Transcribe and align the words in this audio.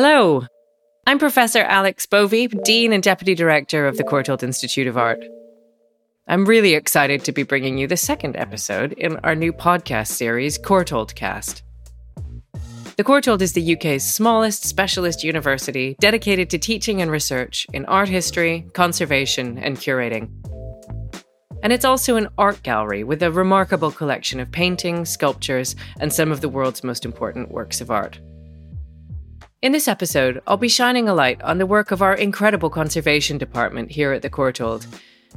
Hello, 0.00 0.46
I'm 1.08 1.18
Professor 1.18 1.58
Alex 1.58 2.06
Bovey, 2.06 2.46
Dean 2.46 2.92
and 2.92 3.02
Deputy 3.02 3.34
Director 3.34 3.88
of 3.88 3.96
the 3.96 4.04
Courtauld 4.04 4.44
Institute 4.44 4.86
of 4.86 4.96
Art. 4.96 5.18
I'm 6.28 6.44
really 6.44 6.74
excited 6.74 7.24
to 7.24 7.32
be 7.32 7.42
bringing 7.42 7.78
you 7.78 7.88
the 7.88 7.96
second 7.96 8.36
episode 8.36 8.92
in 8.92 9.16
our 9.24 9.34
new 9.34 9.52
podcast 9.52 10.12
series, 10.12 10.56
Courtauld 10.56 11.16
Cast. 11.16 11.64
The 12.96 13.02
Courtauld 13.02 13.42
is 13.42 13.54
the 13.54 13.74
UK's 13.74 14.04
smallest 14.04 14.62
specialist 14.62 15.24
university 15.24 15.96
dedicated 15.98 16.48
to 16.50 16.58
teaching 16.58 17.02
and 17.02 17.10
research 17.10 17.66
in 17.72 17.84
art 17.86 18.08
history, 18.08 18.68
conservation, 18.74 19.58
and 19.58 19.78
curating. 19.78 20.30
And 21.64 21.72
it's 21.72 21.84
also 21.84 22.14
an 22.14 22.28
art 22.38 22.62
gallery 22.62 23.02
with 23.02 23.20
a 23.20 23.32
remarkable 23.32 23.90
collection 23.90 24.38
of 24.38 24.52
paintings, 24.52 25.10
sculptures, 25.10 25.74
and 25.98 26.12
some 26.12 26.30
of 26.30 26.40
the 26.40 26.48
world's 26.48 26.84
most 26.84 27.04
important 27.04 27.50
works 27.50 27.80
of 27.80 27.90
art. 27.90 28.20
In 29.60 29.72
this 29.72 29.88
episode, 29.88 30.40
I'll 30.46 30.56
be 30.56 30.68
shining 30.68 31.08
a 31.08 31.14
light 31.14 31.42
on 31.42 31.58
the 31.58 31.66
work 31.66 31.90
of 31.90 32.00
our 32.00 32.14
incredible 32.14 32.70
conservation 32.70 33.38
department 33.38 33.90
here 33.90 34.12
at 34.12 34.22
the 34.22 34.30
Courtauld, 34.30 34.86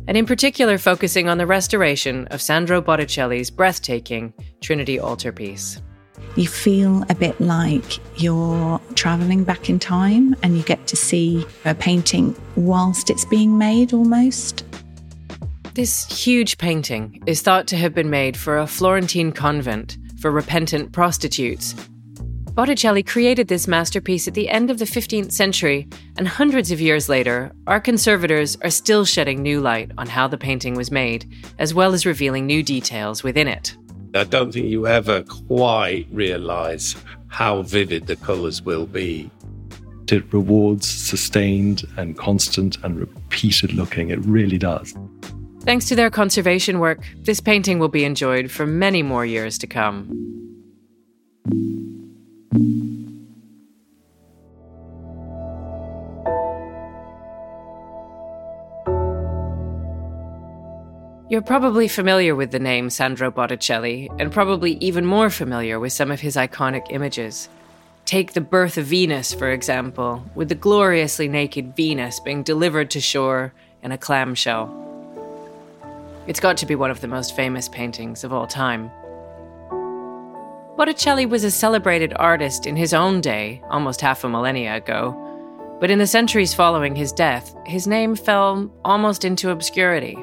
and 0.08 0.16
in 0.16 0.28
particular 0.28 0.78
focusing 0.78 1.28
on 1.28 1.40
the 1.40 1.48
restoration 1.48 2.28
of 2.28 2.40
Sandro 2.40 2.82
Botticelli's 2.82 3.50
breathtaking 3.50 4.32
Trinity 4.62 5.00
altarpiece. 5.00 5.82
You 6.36 6.48
feel 6.48 7.04
a 7.10 7.16
bit 7.16 7.42
like 7.42 7.98
you're 8.22 8.80
traveling 8.94 9.44
back 9.44 9.72
in 9.72 9.80
time 9.80 10.36
and 10.44 10.56
you 10.56 10.62
get 10.62 10.86
to 10.86 10.96
see 10.96 11.44
a 11.66 11.74
painting 11.74 12.40
whilst 12.56 13.10
it's 13.10 13.26
being 13.26 13.58
made 13.58 13.92
almost. 13.92 14.64
This 15.74 16.06
huge 16.06 16.60
painting 16.60 17.24
is 17.26 17.42
thought 17.42 17.66
to 17.70 17.78
have 17.78 17.96
been 17.96 18.12
made 18.12 18.38
for 18.38 18.60
a 18.60 18.68
Florentine 18.68 19.32
convent 19.32 19.98
for 20.20 20.30
repentant 20.30 20.92
prostitutes 20.92 21.74
Botticelli 22.54 23.02
created 23.02 23.48
this 23.48 23.66
masterpiece 23.66 24.28
at 24.28 24.34
the 24.34 24.50
end 24.50 24.70
of 24.70 24.78
the 24.78 24.86
15th 24.86 25.32
century, 25.32 25.88
and 26.18 26.28
hundreds 26.28 26.70
of 26.70 26.82
years 26.82 27.08
later, 27.08 27.50
our 27.66 27.80
conservators 27.80 28.58
are 28.62 28.70
still 28.70 29.06
shedding 29.06 29.42
new 29.42 29.62
light 29.62 29.90
on 29.98 30.06
how 30.06 30.28
the 30.28 30.38
painting 30.38 30.74
was 30.74 30.92
made, 30.92 31.26
as 31.60 31.74
well 31.74 31.94
as 31.94 32.06
revealing 32.06 32.46
new 32.46 32.62
details 32.62 33.24
within 33.24 33.48
it. 33.48 33.78
I 34.14 34.26
don't 34.26 34.52
think 34.52 34.66
you 34.66 34.86
ever 34.86 35.24
quite 35.24 36.08
realize 36.12 36.98
how 37.30 37.62
vivid 37.62 38.08
the 38.08 38.18
colors 38.18 38.62
will 38.62 38.86
be. 38.86 39.32
It 40.12 40.34
rewards 40.34 40.90
sustained 40.90 41.84
and 41.96 42.18
constant 42.18 42.76
and 42.84 43.00
repeated 43.00 43.72
looking. 43.72 44.10
It 44.10 44.20
really 44.26 44.58
does. 44.58 44.94
Thanks 45.62 45.88
to 45.88 45.96
their 45.96 46.10
conservation 46.10 46.80
work, 46.80 47.00
this 47.20 47.40
painting 47.40 47.80
will 47.80 47.88
be 47.88 48.04
enjoyed 48.04 48.52
for 48.52 48.68
many 48.68 49.04
more 49.04 49.26
years 49.26 49.58
to 49.60 49.68
come. 49.68 50.32
You're 61.30 61.42
probably 61.42 61.88
familiar 61.88 62.36
with 62.36 62.52
the 62.52 62.60
name 62.60 62.90
Sandro 62.90 63.32
Botticelli, 63.32 64.12
and 64.20 64.34
probably 64.34 64.74
even 64.82 65.06
more 65.06 65.30
familiar 65.30 65.80
with 65.80 65.94
some 65.94 66.12
of 66.12 66.20
his 66.20 66.36
iconic 66.36 66.88
images. 66.90 67.48
Take 68.04 68.34
the 68.34 68.42
birth 68.42 68.78
of 68.78 68.86
Venus, 68.86 69.34
for 69.34 69.50
example, 69.50 70.26
with 70.36 70.50
the 70.50 70.56
gloriously 70.56 71.30
naked 71.30 71.74
Venus 71.78 72.20
being 72.20 72.44
delivered 72.44 72.92
to 72.92 73.00
shore 73.00 73.54
in 73.82 73.94
a 73.94 73.98
clamshell. 73.98 74.78
It's 76.28 76.42
got 76.42 76.58
to 76.58 76.66
be 76.66 76.76
one 76.76 76.92
of 76.92 77.00
the 77.00 77.08
most 77.08 77.34
famous 77.34 77.70
paintings 77.70 78.26
of 78.26 78.34
all 78.34 78.46
time. 78.46 78.92
Botticelli 80.78 81.26
was 81.26 81.44
a 81.44 81.52
celebrated 81.52 82.14
artist 82.16 82.66
in 82.66 82.78
his 82.78 82.94
own 82.94 83.20
day, 83.20 83.62
almost 83.70 84.00
half 84.00 84.24
a 84.24 84.30
millennia 84.30 84.78
ago, 84.78 85.18
but 85.82 85.92
in 85.92 86.00
the 86.00 86.08
centuries 86.08 86.54
following 86.54 86.96
his 86.96 87.12
death, 87.12 87.54
his 87.66 87.88
name 87.88 88.16
fell 88.16 88.72
almost 88.86 89.26
into 89.26 89.50
obscurity. 89.50 90.18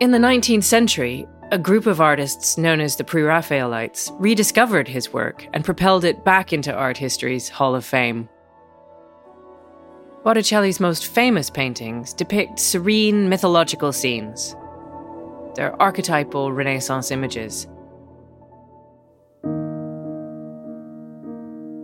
In 0.00 0.10
the 0.10 0.18
19th 0.18 0.64
century, 0.64 1.26
a 1.52 1.58
group 1.58 1.86
of 1.86 2.00
artists 2.00 2.58
known 2.58 2.80
as 2.80 2.96
the 2.96 3.04
Pre 3.04 3.22
Raphaelites 3.22 4.10
rediscovered 4.18 4.88
his 4.88 5.12
work 5.12 5.46
and 5.52 5.64
propelled 5.64 6.04
it 6.04 6.24
back 6.24 6.52
into 6.52 6.74
art 6.74 6.96
history's 6.96 7.48
Hall 7.48 7.74
of 7.74 7.84
Fame. 7.84 8.28
Botticelli's 10.24 10.80
most 10.80 11.06
famous 11.06 11.48
paintings 11.48 12.12
depict 12.12 12.58
serene 12.58 13.28
mythological 13.28 13.92
scenes. 13.92 14.56
They're 15.54 15.80
archetypal 15.80 16.52
Renaissance 16.52 17.10
images. 17.10 17.68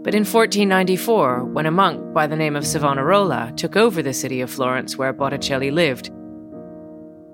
But 0.04 0.15
in 0.15 0.20
1494, 0.20 1.44
when 1.44 1.65
a 1.65 1.70
monk 1.70 2.12
by 2.12 2.26
the 2.26 2.37
name 2.37 2.56
of 2.56 2.66
Savonarola 2.66 3.54
took 3.56 3.75
over 3.75 4.03
the 4.03 4.12
city 4.12 4.42
of 4.42 4.50
Florence 4.50 4.98
where 4.98 5.15
Botticelli 5.15 5.70
lived, 5.70 6.10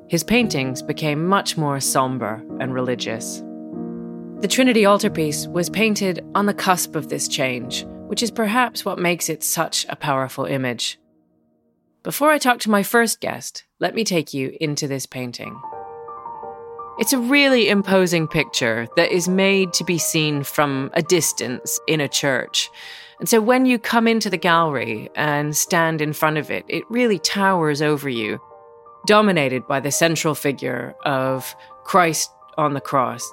his 0.08 0.22
paintings 0.22 0.80
became 0.80 1.26
much 1.26 1.56
more 1.56 1.80
somber 1.80 2.44
and 2.60 2.72
religious. 2.72 3.42
The 4.38 4.48
Trinity 4.48 4.86
altarpiece 4.86 5.48
was 5.48 5.68
painted 5.68 6.24
on 6.36 6.46
the 6.46 6.54
cusp 6.54 6.94
of 6.94 7.08
this 7.08 7.26
change, 7.26 7.84
which 8.06 8.22
is 8.22 8.30
perhaps 8.30 8.84
what 8.84 9.00
makes 9.00 9.28
it 9.28 9.42
such 9.42 9.84
a 9.88 9.96
powerful 9.96 10.44
image. 10.44 11.00
Before 12.04 12.30
I 12.30 12.38
talk 12.38 12.60
to 12.60 12.70
my 12.70 12.84
first 12.84 13.20
guest, 13.20 13.64
let 13.80 13.96
me 13.96 14.04
take 14.04 14.32
you 14.32 14.56
into 14.60 14.86
this 14.86 15.06
painting. 15.06 15.60
It's 17.00 17.14
a 17.14 17.18
really 17.18 17.70
imposing 17.70 18.28
picture 18.28 18.86
that 18.96 19.10
is 19.10 19.26
made 19.26 19.72
to 19.72 19.84
be 19.84 19.96
seen 19.96 20.42
from 20.42 20.90
a 20.92 21.00
distance 21.00 21.80
in 21.86 21.98
a 21.98 22.08
church. 22.08 22.70
And 23.18 23.26
so 23.26 23.40
when 23.40 23.64
you 23.64 23.78
come 23.78 24.06
into 24.06 24.28
the 24.28 24.36
gallery 24.36 25.08
and 25.14 25.56
stand 25.56 26.02
in 26.02 26.12
front 26.12 26.36
of 26.36 26.50
it, 26.50 26.66
it 26.68 26.84
really 26.90 27.18
towers 27.18 27.80
over 27.80 28.10
you 28.10 28.38
dominated 29.06 29.66
by 29.66 29.80
the 29.80 29.90
central 29.90 30.34
figure 30.34 30.94
of 31.06 31.56
Christ 31.84 32.30
on 32.58 32.74
the 32.74 32.82
cross. 32.82 33.26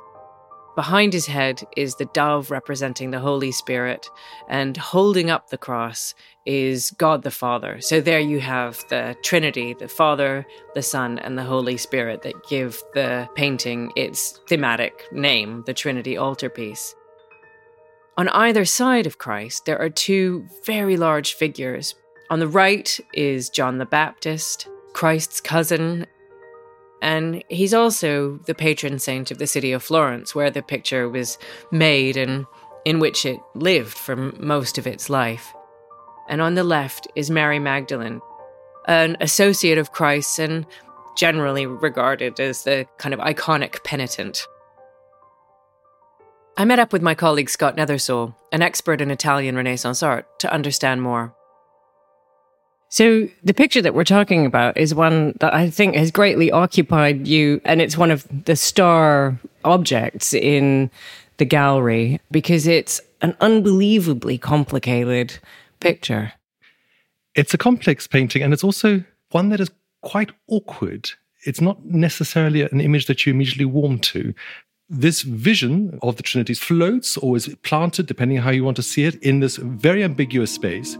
Behind 0.77 1.11
his 1.11 1.25
head 1.25 1.63
is 1.75 1.95
the 1.95 2.05
dove 2.13 2.51
representing 2.51 3.09
the 3.09 3.17
Holy 3.19 3.51
Spirit, 3.51 4.11
and 4.47 4.77
holding 4.77 5.31
up 5.31 5.49
the 5.49 5.57
cross 5.57 6.13
is 6.45 6.91
God 6.91 7.23
the 7.23 7.31
Father. 7.31 7.81
So 7.81 7.99
there 7.99 8.19
you 8.19 8.39
have 8.41 8.83
the 8.87 9.17
Trinity, 9.23 9.73
the 9.73 9.87
Father, 9.87 10.45
the 10.75 10.83
Son, 10.83 11.17
and 11.17 11.35
the 11.35 11.43
Holy 11.43 11.77
Spirit 11.77 12.21
that 12.21 12.47
give 12.47 12.79
the 12.93 13.27
painting 13.33 13.91
its 13.95 14.39
thematic 14.47 15.11
name, 15.11 15.63
the 15.65 15.73
Trinity 15.73 16.15
altarpiece. 16.15 16.93
On 18.15 18.29
either 18.29 18.63
side 18.63 19.07
of 19.07 19.17
Christ, 19.17 19.65
there 19.65 19.81
are 19.81 19.89
two 19.89 20.45
very 20.63 20.95
large 20.95 21.33
figures. 21.33 21.95
On 22.29 22.37
the 22.37 22.47
right 22.47 22.99
is 23.15 23.49
John 23.49 23.79
the 23.79 23.85
Baptist, 23.87 24.67
Christ's 24.93 25.41
cousin. 25.41 26.05
And 27.01 27.43
he's 27.49 27.73
also 27.73 28.37
the 28.45 28.55
patron 28.55 28.99
saint 28.99 29.31
of 29.31 29.37
the 29.37 29.47
city 29.47 29.71
of 29.71 29.83
Florence, 29.83 30.33
where 30.33 30.49
the 30.49 30.63
picture 30.63 31.07
was 31.07 31.37
made 31.71 32.17
and 32.17 32.45
in 32.85 32.99
which 32.99 33.25
it 33.25 33.39
lived 33.53 33.93
for 33.93 34.15
most 34.15 34.77
of 34.77 34.87
its 34.87 35.09
life. 35.09 35.53
And 36.29 36.41
on 36.41 36.55
the 36.55 36.63
left 36.63 37.07
is 37.15 37.29
Mary 37.29 37.59
Magdalene, 37.59 38.21
an 38.87 39.17
associate 39.21 39.77
of 39.77 39.91
Christ 39.91 40.39
and 40.39 40.65
generally 41.17 41.65
regarded 41.65 42.39
as 42.39 42.63
the 42.63 42.87
kind 42.97 43.13
of 43.13 43.19
iconic 43.19 43.83
penitent. 43.83 44.47
I 46.55 46.65
met 46.65 46.79
up 46.79 46.91
with 46.91 47.03
my 47.03 47.13
colleague 47.13 47.49
Scott 47.49 47.77
Nethersole, 47.77 48.33
an 48.51 48.63
expert 48.63 49.01
in 49.01 49.11
Italian 49.11 49.55
Renaissance 49.55 50.01
art, 50.01 50.39
to 50.39 50.51
understand 50.51 51.01
more. 51.03 51.35
So 52.97 53.29
the 53.43 53.53
picture 53.53 53.83
that 53.83 53.93
we're 53.93 54.03
talking 54.03 54.43
about 54.43 54.75
is 54.75 54.95
one 54.95 55.35
that 55.39 55.53
I 55.53 55.69
think 55.69 55.93
has 55.93 56.09
greatly 56.09 56.51
occupied 56.51 57.27
you, 57.27 57.61
and 57.63 57.79
it's 57.79 57.95
one 57.95 58.09
of 58.09 58.25
the 58.45 58.55
star 58.55 59.37
objects 59.63 60.33
in 60.33 60.89
the 61.37 61.45
gallery 61.45 62.19
because 62.31 62.65
it's 62.65 62.99
an 63.21 63.37
unbelievably 63.39 64.39
complicated 64.39 65.37
picture. 65.79 66.33
It's 67.35 67.53
a 67.53 67.57
complex 67.59 68.07
painting, 68.07 68.41
and 68.41 68.51
it's 68.51 68.63
also 68.63 69.03
one 69.29 69.49
that 69.49 69.59
is 69.59 69.69
quite 70.01 70.31
awkward. 70.47 71.11
It's 71.45 71.61
not 71.61 71.85
necessarily 71.85 72.63
an 72.63 72.81
image 72.81 73.05
that 73.05 73.27
you 73.27 73.31
immediately 73.31 73.65
warm 73.65 73.99
to. 73.99 74.33
This 74.89 75.21
vision 75.21 75.99
of 76.01 76.15
the 76.15 76.23
Trinities 76.23 76.57
floats 76.57 77.15
or 77.15 77.37
is 77.37 77.55
planted, 77.61 78.07
depending 78.07 78.39
on 78.39 78.43
how 78.43 78.49
you 78.49 78.63
want 78.63 78.77
to 78.77 78.81
see 78.81 79.03
it, 79.03 79.21
in 79.21 79.39
this 79.39 79.57
very 79.57 80.03
ambiguous 80.03 80.51
space. 80.51 80.97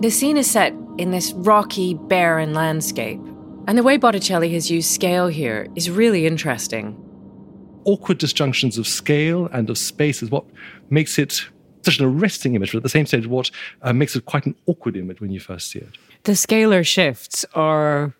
The 0.00 0.12
scene 0.12 0.36
is 0.36 0.48
set 0.48 0.72
in 0.96 1.10
this 1.10 1.32
rocky, 1.32 1.94
barren 1.94 2.54
landscape, 2.54 3.18
and 3.66 3.76
the 3.76 3.82
way 3.82 3.96
Botticelli 3.96 4.52
has 4.54 4.70
used 4.70 4.88
scale 4.92 5.26
here 5.26 5.66
is 5.74 5.90
really 5.90 6.24
interesting. 6.24 6.96
Awkward 7.84 8.18
disjunctions 8.18 8.78
of 8.78 8.86
scale 8.86 9.46
and 9.46 9.68
of 9.68 9.76
space 9.76 10.22
is 10.22 10.30
what 10.30 10.44
makes 10.88 11.18
it 11.18 11.44
such 11.82 11.98
an 11.98 12.04
arresting 12.04 12.54
image, 12.54 12.70
but 12.70 12.76
at 12.76 12.82
the 12.84 12.88
same 12.88 13.06
stage, 13.06 13.26
what 13.26 13.50
uh, 13.82 13.92
makes 13.92 14.14
it 14.14 14.24
quite 14.24 14.46
an 14.46 14.54
awkward 14.66 14.96
image 14.96 15.20
when 15.20 15.32
you 15.32 15.40
first 15.40 15.72
see 15.72 15.80
it. 15.80 15.98
The 16.22 16.32
scalar 16.32 16.86
shifts 16.86 17.44
are 17.54 18.14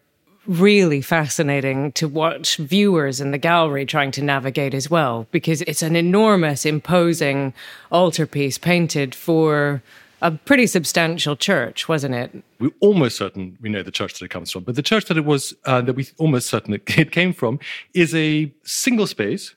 really 0.48 1.00
fascinating 1.00 1.92
to 1.92 2.08
watch 2.08 2.56
viewers 2.56 3.20
in 3.20 3.30
the 3.30 3.38
gallery 3.38 3.86
trying 3.86 4.10
to 4.10 4.22
navigate 4.24 4.74
as 4.74 4.90
well, 4.90 5.28
because 5.30 5.62
it's 5.62 5.82
an 5.82 5.94
enormous, 5.94 6.66
imposing 6.66 7.54
altarpiece 7.92 8.58
painted 8.58 9.14
for 9.14 9.80
a 10.20 10.32
pretty 10.32 10.66
substantial 10.66 11.36
church, 11.36 11.88
wasn't 11.88 12.14
it? 12.14 12.42
We're 12.58 12.70
almost 12.80 13.16
certain 13.16 13.56
we 13.60 13.68
know 13.68 13.82
the 13.82 13.90
church 13.90 14.18
that 14.18 14.24
it 14.24 14.30
comes 14.30 14.50
from, 14.50 14.64
but 14.64 14.74
the 14.74 14.82
church 14.82 15.06
that 15.06 15.16
it 15.16 15.24
was, 15.24 15.54
uh, 15.64 15.80
that 15.82 15.94
we 15.94 16.06
almost 16.18 16.48
certain 16.48 16.74
it 16.86 17.12
came 17.12 17.32
from, 17.32 17.58
is 17.94 18.14
a 18.14 18.52
single 18.64 19.06
space 19.06 19.54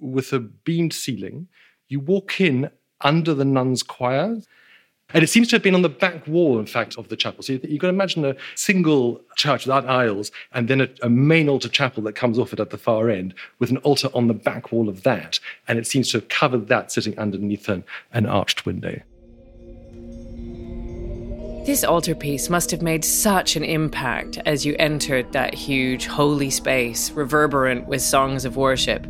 with 0.00 0.32
a 0.32 0.40
beamed 0.40 0.92
ceiling. 0.92 1.48
You 1.88 2.00
walk 2.00 2.40
in 2.40 2.70
under 3.00 3.34
the 3.34 3.44
nuns' 3.44 3.82
choir. 3.82 4.38
And 5.12 5.22
it 5.22 5.28
seems 5.28 5.48
to 5.48 5.56
have 5.56 5.62
been 5.62 5.74
on 5.74 5.82
the 5.82 5.90
back 5.90 6.26
wall, 6.26 6.58
in 6.58 6.66
fact, 6.66 6.96
of 6.96 7.08
the 7.08 7.14
chapel. 7.14 7.42
So 7.42 7.52
you, 7.52 7.78
can 7.78 7.90
imagine 7.90 8.24
a 8.24 8.34
single 8.56 9.20
church 9.36 9.66
without 9.66 9.86
aisles, 9.86 10.32
and 10.52 10.66
then 10.66 10.80
a, 10.80 10.88
a, 11.02 11.10
main 11.10 11.48
altar 11.48 11.68
chapel 11.68 12.02
that 12.04 12.14
comes 12.14 12.38
off 12.38 12.54
it 12.54 12.58
at 12.58 12.70
the 12.70 12.78
far 12.78 13.10
end, 13.10 13.34
with 13.58 13.70
an 13.70 13.76
altar 13.78 14.08
on 14.14 14.28
the 14.28 14.34
back 14.34 14.72
wall 14.72 14.88
of 14.88 15.02
that. 15.02 15.38
And 15.68 15.78
it 15.78 15.86
seems 15.86 16.10
to 16.10 16.18
have 16.18 16.30
covered 16.30 16.68
that 16.68 16.90
sitting 16.90 17.16
underneath 17.18 17.68
an, 17.68 17.84
an 18.12 18.24
arched 18.24 18.64
window. 18.64 19.02
This 21.64 21.82
altarpiece 21.82 22.50
must 22.50 22.70
have 22.72 22.82
made 22.82 23.06
such 23.06 23.56
an 23.56 23.64
impact 23.64 24.38
as 24.44 24.66
you 24.66 24.76
entered 24.78 25.32
that 25.32 25.54
huge 25.54 26.04
holy 26.04 26.50
space, 26.50 27.10
reverberant 27.12 27.86
with 27.86 28.02
songs 28.02 28.44
of 28.44 28.58
worship. 28.58 29.06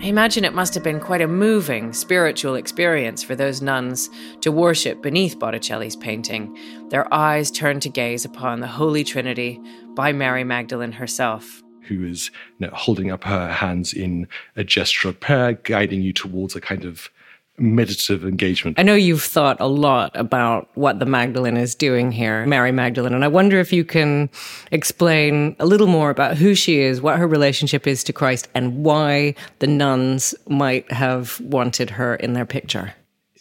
I 0.00 0.06
imagine 0.06 0.44
it 0.44 0.54
must 0.54 0.74
have 0.74 0.82
been 0.82 0.98
quite 0.98 1.20
a 1.20 1.28
moving 1.28 1.92
spiritual 1.92 2.56
experience 2.56 3.22
for 3.22 3.36
those 3.36 3.62
nuns 3.62 4.10
to 4.40 4.50
worship 4.50 5.02
beneath 5.02 5.38
Botticelli's 5.38 5.94
painting, 5.94 6.58
their 6.90 7.12
eyes 7.14 7.52
turned 7.52 7.82
to 7.82 7.88
gaze 7.88 8.24
upon 8.24 8.58
the 8.58 8.66
Holy 8.66 9.04
Trinity 9.04 9.60
by 9.94 10.12
Mary 10.12 10.42
Magdalene 10.42 10.92
herself. 10.92 11.62
Who 11.82 12.04
is 12.04 12.32
you 12.58 12.66
know, 12.66 12.72
holding 12.74 13.12
up 13.12 13.22
her 13.22 13.52
hands 13.52 13.92
in 13.92 14.26
a 14.56 14.64
gesture 14.64 15.10
of 15.10 15.20
prayer, 15.20 15.52
guiding 15.52 16.02
you 16.02 16.12
towards 16.12 16.56
a 16.56 16.60
kind 16.60 16.84
of 16.84 17.08
meditative 17.58 18.24
engagement. 18.24 18.78
I 18.78 18.82
know 18.82 18.94
you've 18.94 19.22
thought 19.22 19.56
a 19.60 19.66
lot 19.66 20.10
about 20.14 20.68
what 20.74 20.98
the 20.98 21.06
Magdalene 21.06 21.56
is 21.56 21.74
doing 21.74 22.12
here, 22.12 22.46
Mary 22.46 22.72
Magdalene, 22.72 23.14
and 23.14 23.24
I 23.24 23.28
wonder 23.28 23.58
if 23.58 23.72
you 23.72 23.84
can 23.84 24.30
explain 24.70 25.56
a 25.58 25.66
little 25.66 25.86
more 25.86 26.10
about 26.10 26.36
who 26.36 26.54
she 26.54 26.80
is, 26.80 27.00
what 27.00 27.18
her 27.18 27.26
relationship 27.26 27.86
is 27.86 28.04
to 28.04 28.12
Christ, 28.12 28.48
and 28.54 28.84
why 28.84 29.34
the 29.58 29.66
nuns 29.66 30.34
might 30.48 30.90
have 30.92 31.40
wanted 31.40 31.90
her 31.90 32.14
in 32.16 32.32
their 32.32 32.46
picture. 32.46 32.94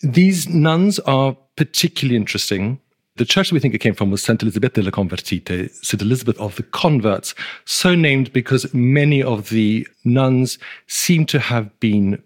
These 0.03 0.47
nuns 0.49 0.99
are 0.99 1.35
particularly 1.55 2.15
interesting. 2.15 2.79
The 3.15 3.25
church 3.25 3.49
that 3.49 3.55
we 3.55 3.59
think 3.59 3.73
it 3.73 3.79
came 3.79 3.95
from 3.95 4.11
was 4.11 4.23
St. 4.23 4.43
Elizabeth 4.43 4.73
de 4.73 4.83
la 4.83 4.91
Convertite, 4.91 5.71
St. 5.71 6.01
Elizabeth 6.03 6.39
of 6.39 6.55
the 6.55 6.61
Converts, 6.61 7.33
so 7.65 7.95
named 7.95 8.31
because 8.31 8.71
many 8.75 9.23
of 9.23 9.49
the 9.49 9.87
nuns 10.05 10.59
seem 10.85 11.25
to 11.25 11.39
have 11.39 11.79
been 11.79 12.21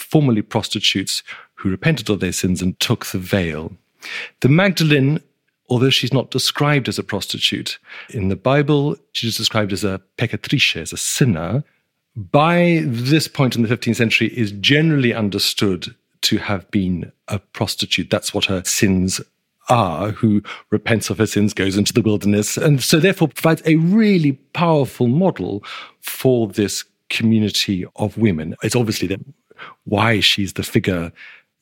formerly 0.00 0.42
prostitutes 0.42 1.22
who 1.54 1.70
repented 1.70 2.10
of 2.10 2.20
their 2.20 2.32
sins 2.32 2.62
and 2.62 2.78
took 2.80 3.06
the 3.06 3.18
veil. 3.18 3.72
The 4.40 4.48
Magdalene, 4.48 5.20
although 5.68 5.90
she's 5.90 6.12
not 6.12 6.30
described 6.30 6.88
as 6.88 6.98
a 6.98 7.02
prostitute, 7.02 7.78
in 8.10 8.28
the 8.28 8.36
Bible, 8.36 8.96
she's 9.12 9.36
described 9.36 9.72
as 9.72 9.84
a 9.84 10.00
peccatrice, 10.16 10.76
as 10.76 10.92
a 10.92 10.96
sinner. 10.96 11.64
By 12.16 12.82
this 12.84 13.28
point 13.28 13.56
in 13.56 13.62
the 13.62 13.68
15th 13.68 13.96
century, 13.96 14.28
is 14.36 14.52
generally 14.52 15.14
understood 15.14 15.94
to 16.22 16.38
have 16.38 16.70
been 16.70 17.12
a 17.28 17.38
prostitute. 17.38 18.10
That's 18.10 18.34
what 18.34 18.46
her 18.46 18.62
sins 18.64 19.20
are, 19.68 20.10
who 20.10 20.42
repents 20.70 21.10
of 21.10 21.18
her 21.18 21.26
sins, 21.26 21.54
goes 21.54 21.76
into 21.76 21.92
the 21.92 22.02
wilderness, 22.02 22.56
and 22.56 22.82
so 22.82 22.98
therefore 22.98 23.28
provides 23.28 23.62
a 23.64 23.76
really 23.76 24.32
powerful 24.52 25.06
model 25.06 25.62
for 26.00 26.48
this 26.48 26.84
community 27.08 27.84
of 27.96 28.18
women. 28.18 28.56
It's 28.62 28.76
obviously 28.76 29.08
that 29.08 29.20
why 29.84 30.20
she's 30.20 30.54
the 30.54 30.62
figure 30.62 31.12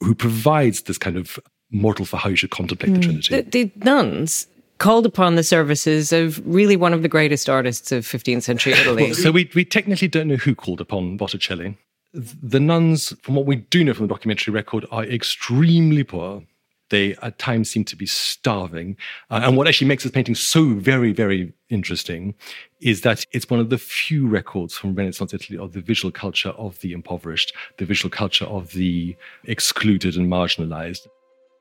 who 0.01 0.15
provides 0.15 0.83
this 0.83 0.99
kind 0.99 1.17
of 1.17 1.39
model 1.71 2.05
for 2.05 2.17
how 2.17 2.29
you 2.29 2.37
should 2.37 2.51
contemplate 2.51 2.93
mm. 2.93 2.97
the 2.97 3.03
Trinity. 3.03 3.43
The, 3.43 3.65
the 3.65 3.85
nuns 3.85 4.47
called 4.79 5.07
upon 5.07 5.35
the 5.35 5.43
services 5.43 6.13
of 6.13 6.41
really 6.47 6.77
one 6.77 6.95
of 6.95 7.03
the 7.03 7.09
greatest 7.09 7.49
artists 7.49 7.93
of 7.93 8.05
15th 8.05 8.43
century 8.43 8.73
Italy. 8.73 9.05
well, 9.05 9.15
so 9.15 9.33
we, 9.33 9.51
we 9.55 9.65
technically 9.65 10.09
don't 10.09 10.29
know 10.29 10.37
who 10.37 10.55
called 10.55 10.81
upon 10.81 11.17
Botticelli. 11.17 11.77
The 12.15 12.61
nuns, 12.61 13.13
from 13.23 13.35
what 13.35 13.45
we 13.45 13.57
do 13.57 13.85
know 13.85 13.93
from 13.93 14.07
the 14.07 14.15
documentary 14.15 14.53
record, 14.53 14.87
are 14.91 15.05
extremely 15.05 16.05
poor. 16.05 16.43
They 16.91 17.15
at 17.23 17.39
times 17.39 17.71
seem 17.71 17.85
to 17.85 17.97
be 17.97 18.07
starving. 18.07 18.97
Uh, 19.31 19.41
and 19.45 19.57
what 19.57 19.69
actually 19.69 19.89
makes 19.89 20.03
this 20.03 20.13
painting 20.13 20.35
so 20.35 20.75
very, 20.75 21.13
very 21.13 21.53
interesting 21.69 22.35
is 22.81 23.03
that 23.03 23.25
it's 23.33 23.51
one 23.51 23.61
of 23.61 23.71
the 23.71 23.79
few 23.79 24.27
records 24.27 24.77
from 24.77 24.95
Renaissance 24.95 25.35
Italy 25.35 25.59
of 25.59 25.73
the 25.73 25.81
visual 25.81 26.11
culture 26.13 26.51
of 26.51 26.79
the 26.81 26.93
impoverished, 26.93 27.53
the 27.77 27.85
visual 27.85 28.11
culture 28.11 28.47
of 28.47 28.73
the 28.73 29.17
excluded 29.45 30.17
and 30.17 30.31
marginalized. 30.31 31.07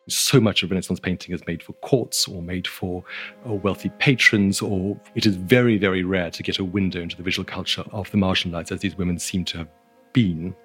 So 0.10 0.40
much 0.40 0.64
of 0.64 0.72
Renaissance 0.72 1.02
painting 1.02 1.36
is 1.36 1.46
made 1.48 1.62
for 1.62 1.74
courts 1.74 2.30
or 2.30 2.42
made 2.42 2.66
for 2.66 3.04
uh, 3.46 3.54
wealthy 3.54 3.90
patrons, 4.00 4.62
or 4.62 4.98
it 5.16 5.26
is 5.26 5.36
very, 5.36 5.78
very 5.78 6.04
rare 6.04 6.32
to 6.32 6.44
get 6.44 6.60
a 6.60 6.64
window 6.64 7.02
into 7.02 7.18
the 7.18 7.24
visual 7.24 7.46
culture 7.46 7.84
of 7.92 8.10
the 8.12 8.18
marginalized, 8.18 8.72
as 8.72 8.80
these 8.80 8.98
women 8.98 9.20
seem 9.20 9.44
to 9.46 9.58
have 9.58 9.68
been. 10.14 10.56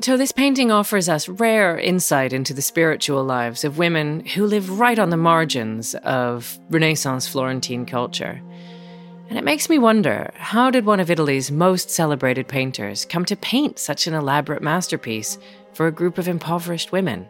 So, 0.00 0.16
this 0.16 0.30
painting 0.30 0.70
offers 0.70 1.08
us 1.08 1.28
rare 1.28 1.76
insight 1.76 2.32
into 2.32 2.54
the 2.54 2.62
spiritual 2.62 3.24
lives 3.24 3.64
of 3.64 3.78
women 3.78 4.24
who 4.24 4.46
live 4.46 4.78
right 4.78 4.96
on 4.96 5.10
the 5.10 5.16
margins 5.16 5.96
of 5.96 6.56
Renaissance 6.70 7.26
Florentine 7.26 7.84
culture. 7.84 8.40
And 9.28 9.36
it 9.36 9.42
makes 9.42 9.68
me 9.68 9.76
wonder 9.76 10.30
how 10.34 10.70
did 10.70 10.86
one 10.86 11.00
of 11.00 11.10
Italy's 11.10 11.50
most 11.50 11.90
celebrated 11.90 12.46
painters 12.46 13.04
come 13.06 13.24
to 13.24 13.34
paint 13.34 13.80
such 13.80 14.06
an 14.06 14.14
elaborate 14.14 14.62
masterpiece 14.62 15.36
for 15.72 15.88
a 15.88 15.92
group 15.92 16.16
of 16.16 16.28
impoverished 16.28 16.92
women? 16.92 17.26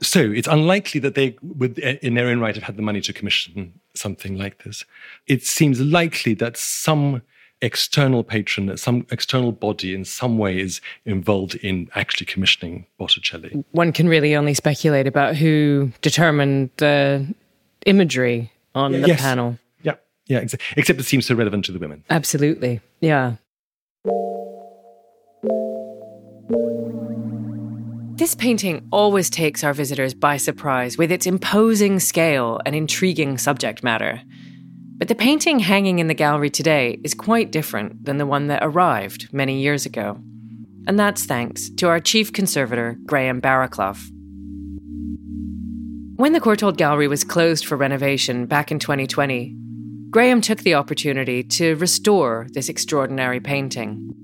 So, 0.00 0.20
it's 0.20 0.48
unlikely 0.48 1.00
that 1.00 1.14
they 1.14 1.36
would, 1.42 1.78
in 1.78 2.14
their 2.14 2.28
own 2.28 2.40
right, 2.40 2.54
have 2.54 2.64
had 2.64 2.76
the 2.76 2.82
money 2.82 3.02
to 3.02 3.12
commission 3.12 3.78
something 3.94 4.38
like 4.38 4.64
this. 4.64 4.86
It 5.26 5.44
seems 5.44 5.78
likely 5.78 6.32
that 6.34 6.56
some 6.56 7.20
external 7.64 8.22
patron, 8.22 8.76
some 8.76 9.06
external 9.10 9.50
body 9.50 9.94
in 9.94 10.04
some 10.04 10.36
way 10.36 10.60
is 10.60 10.82
involved 11.06 11.54
in 11.56 11.88
actually 11.94 12.26
commissioning 12.26 12.86
Botticelli. 12.98 13.64
One 13.72 13.90
can 13.90 14.06
really 14.06 14.36
only 14.36 14.52
speculate 14.52 15.06
about 15.06 15.34
who 15.34 15.90
determined 16.02 16.70
the 16.76 17.26
imagery 17.86 18.52
on 18.74 18.92
the 18.92 19.08
yes. 19.08 19.20
panel. 19.20 19.58
Yeah, 19.82 19.94
yeah, 20.26 20.40
ex- 20.40 20.54
except 20.76 21.00
it 21.00 21.04
seems 21.04 21.24
so 21.24 21.34
relevant 21.34 21.64
to 21.64 21.72
the 21.72 21.78
women. 21.78 22.04
Absolutely, 22.10 22.80
yeah. 23.00 23.36
This 28.16 28.34
painting 28.34 28.86
always 28.92 29.28
takes 29.30 29.64
our 29.64 29.72
visitors 29.72 30.14
by 30.14 30.36
surprise 30.36 30.98
with 30.98 31.10
its 31.10 31.26
imposing 31.26 31.98
scale 31.98 32.60
and 32.64 32.74
intriguing 32.74 33.38
subject 33.38 33.82
matter. 33.82 34.22
But 34.96 35.08
the 35.08 35.14
painting 35.14 35.58
hanging 35.58 35.98
in 35.98 36.06
the 36.06 36.14
gallery 36.14 36.50
today 36.50 37.00
is 37.02 37.14
quite 37.14 37.50
different 37.50 38.04
than 38.04 38.18
the 38.18 38.26
one 38.26 38.46
that 38.46 38.62
arrived 38.62 39.32
many 39.32 39.60
years 39.60 39.86
ago. 39.86 40.20
And 40.86 40.98
that's 40.98 41.24
thanks 41.24 41.68
to 41.70 41.88
our 41.88 41.98
chief 41.98 42.32
conservator, 42.32 42.96
Graeme 43.04 43.40
Barraclough. 43.40 44.10
When 46.16 46.32
the 46.32 46.40
Courtauld 46.40 46.76
Gallery 46.76 47.08
was 47.08 47.24
closed 47.24 47.66
for 47.66 47.76
renovation 47.76 48.46
back 48.46 48.70
in 48.70 48.78
2020, 48.78 49.56
Graeme 50.10 50.40
took 50.40 50.60
the 50.60 50.74
opportunity 50.74 51.42
to 51.42 51.74
restore 51.74 52.46
this 52.52 52.68
extraordinary 52.68 53.40
painting. 53.40 54.14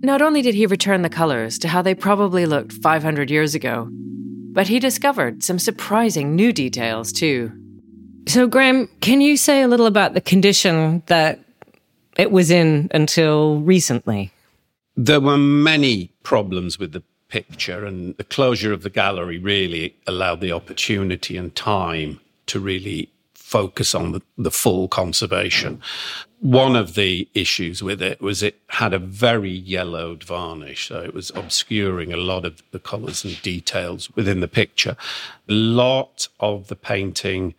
Not 0.00 0.22
only 0.22 0.40
did 0.40 0.54
he 0.54 0.64
return 0.64 1.02
the 1.02 1.10
colours 1.10 1.58
to 1.58 1.68
how 1.68 1.82
they 1.82 1.94
probably 1.94 2.46
looked 2.46 2.72
500 2.72 3.30
years 3.30 3.54
ago, 3.54 3.88
but 4.52 4.68
he 4.68 4.78
discovered 4.78 5.42
some 5.42 5.58
surprising 5.58 6.34
new 6.34 6.50
details 6.50 7.12
too. 7.12 7.52
So, 8.26 8.46
Graeme, 8.46 8.88
can 9.00 9.20
you 9.20 9.36
say 9.36 9.62
a 9.62 9.68
little 9.68 9.86
about 9.86 10.14
the 10.14 10.20
condition 10.20 11.02
that 11.06 11.40
it 12.16 12.30
was 12.30 12.50
in 12.50 12.88
until 12.92 13.60
recently? 13.60 14.32
There 14.96 15.20
were 15.20 15.36
many 15.36 16.10
problems 16.22 16.78
with 16.78 16.92
the 16.92 17.02
picture, 17.28 17.84
and 17.84 18.16
the 18.16 18.24
closure 18.24 18.72
of 18.72 18.82
the 18.82 18.90
gallery 18.90 19.38
really 19.38 19.96
allowed 20.06 20.40
the 20.40 20.52
opportunity 20.52 21.36
and 21.36 21.54
time 21.54 22.20
to 22.46 22.60
really 22.60 23.10
focus 23.34 23.94
on 23.94 24.12
the, 24.12 24.22
the 24.38 24.50
full 24.50 24.88
conservation. 24.88 25.80
One 26.40 26.76
of 26.76 26.94
the 26.94 27.28
issues 27.34 27.82
with 27.82 28.02
it 28.02 28.20
was 28.20 28.42
it 28.42 28.60
had 28.68 28.92
a 28.92 28.98
very 28.98 29.50
yellowed 29.50 30.24
varnish, 30.24 30.88
so 30.88 31.00
it 31.00 31.14
was 31.14 31.30
obscuring 31.34 32.12
a 32.12 32.16
lot 32.16 32.44
of 32.44 32.62
the 32.70 32.78
colours 32.78 33.24
and 33.24 33.40
details 33.42 34.10
within 34.16 34.40
the 34.40 34.48
picture. 34.48 34.96
A 35.48 35.52
lot 35.52 36.28
of 36.40 36.68
the 36.68 36.76
painting 36.76 37.54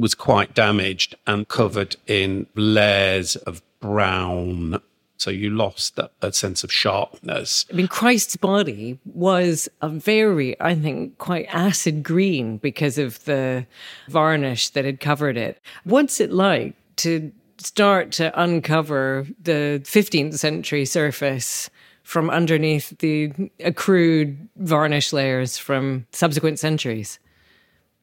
was 0.00 0.14
quite 0.14 0.54
damaged 0.54 1.14
and 1.26 1.46
covered 1.46 1.94
in 2.06 2.46
layers 2.54 3.36
of 3.36 3.62
brown 3.80 4.80
So 5.18 5.30
you 5.30 5.50
lost 5.50 5.98
a, 5.98 6.10
a 6.22 6.32
sense 6.32 6.64
of 6.64 6.72
sharpness. 6.72 7.66
I 7.70 7.74
mean, 7.74 7.88
Christ's 7.88 8.36
body 8.36 8.98
was 9.04 9.68
a 9.82 9.90
very, 9.90 10.58
I 10.58 10.74
think, 10.74 11.18
quite 11.18 11.46
acid 11.50 12.02
green 12.02 12.56
because 12.56 12.96
of 12.96 13.22
the 13.26 13.66
varnish 14.08 14.70
that 14.70 14.86
had 14.86 14.98
covered 14.98 15.36
it. 15.36 15.60
What's 15.84 16.20
it 16.20 16.32
like 16.32 16.74
to 16.96 17.30
start 17.58 18.12
to 18.12 18.42
uncover 18.42 19.26
the 19.42 19.82
15th 19.84 20.38
century 20.38 20.86
surface 20.86 21.68
from 22.02 22.30
underneath 22.30 22.98
the 23.00 23.30
accrued 23.62 24.48
varnish 24.56 25.12
layers 25.12 25.58
from 25.58 26.06
subsequent 26.12 26.58
centuries? 26.58 27.18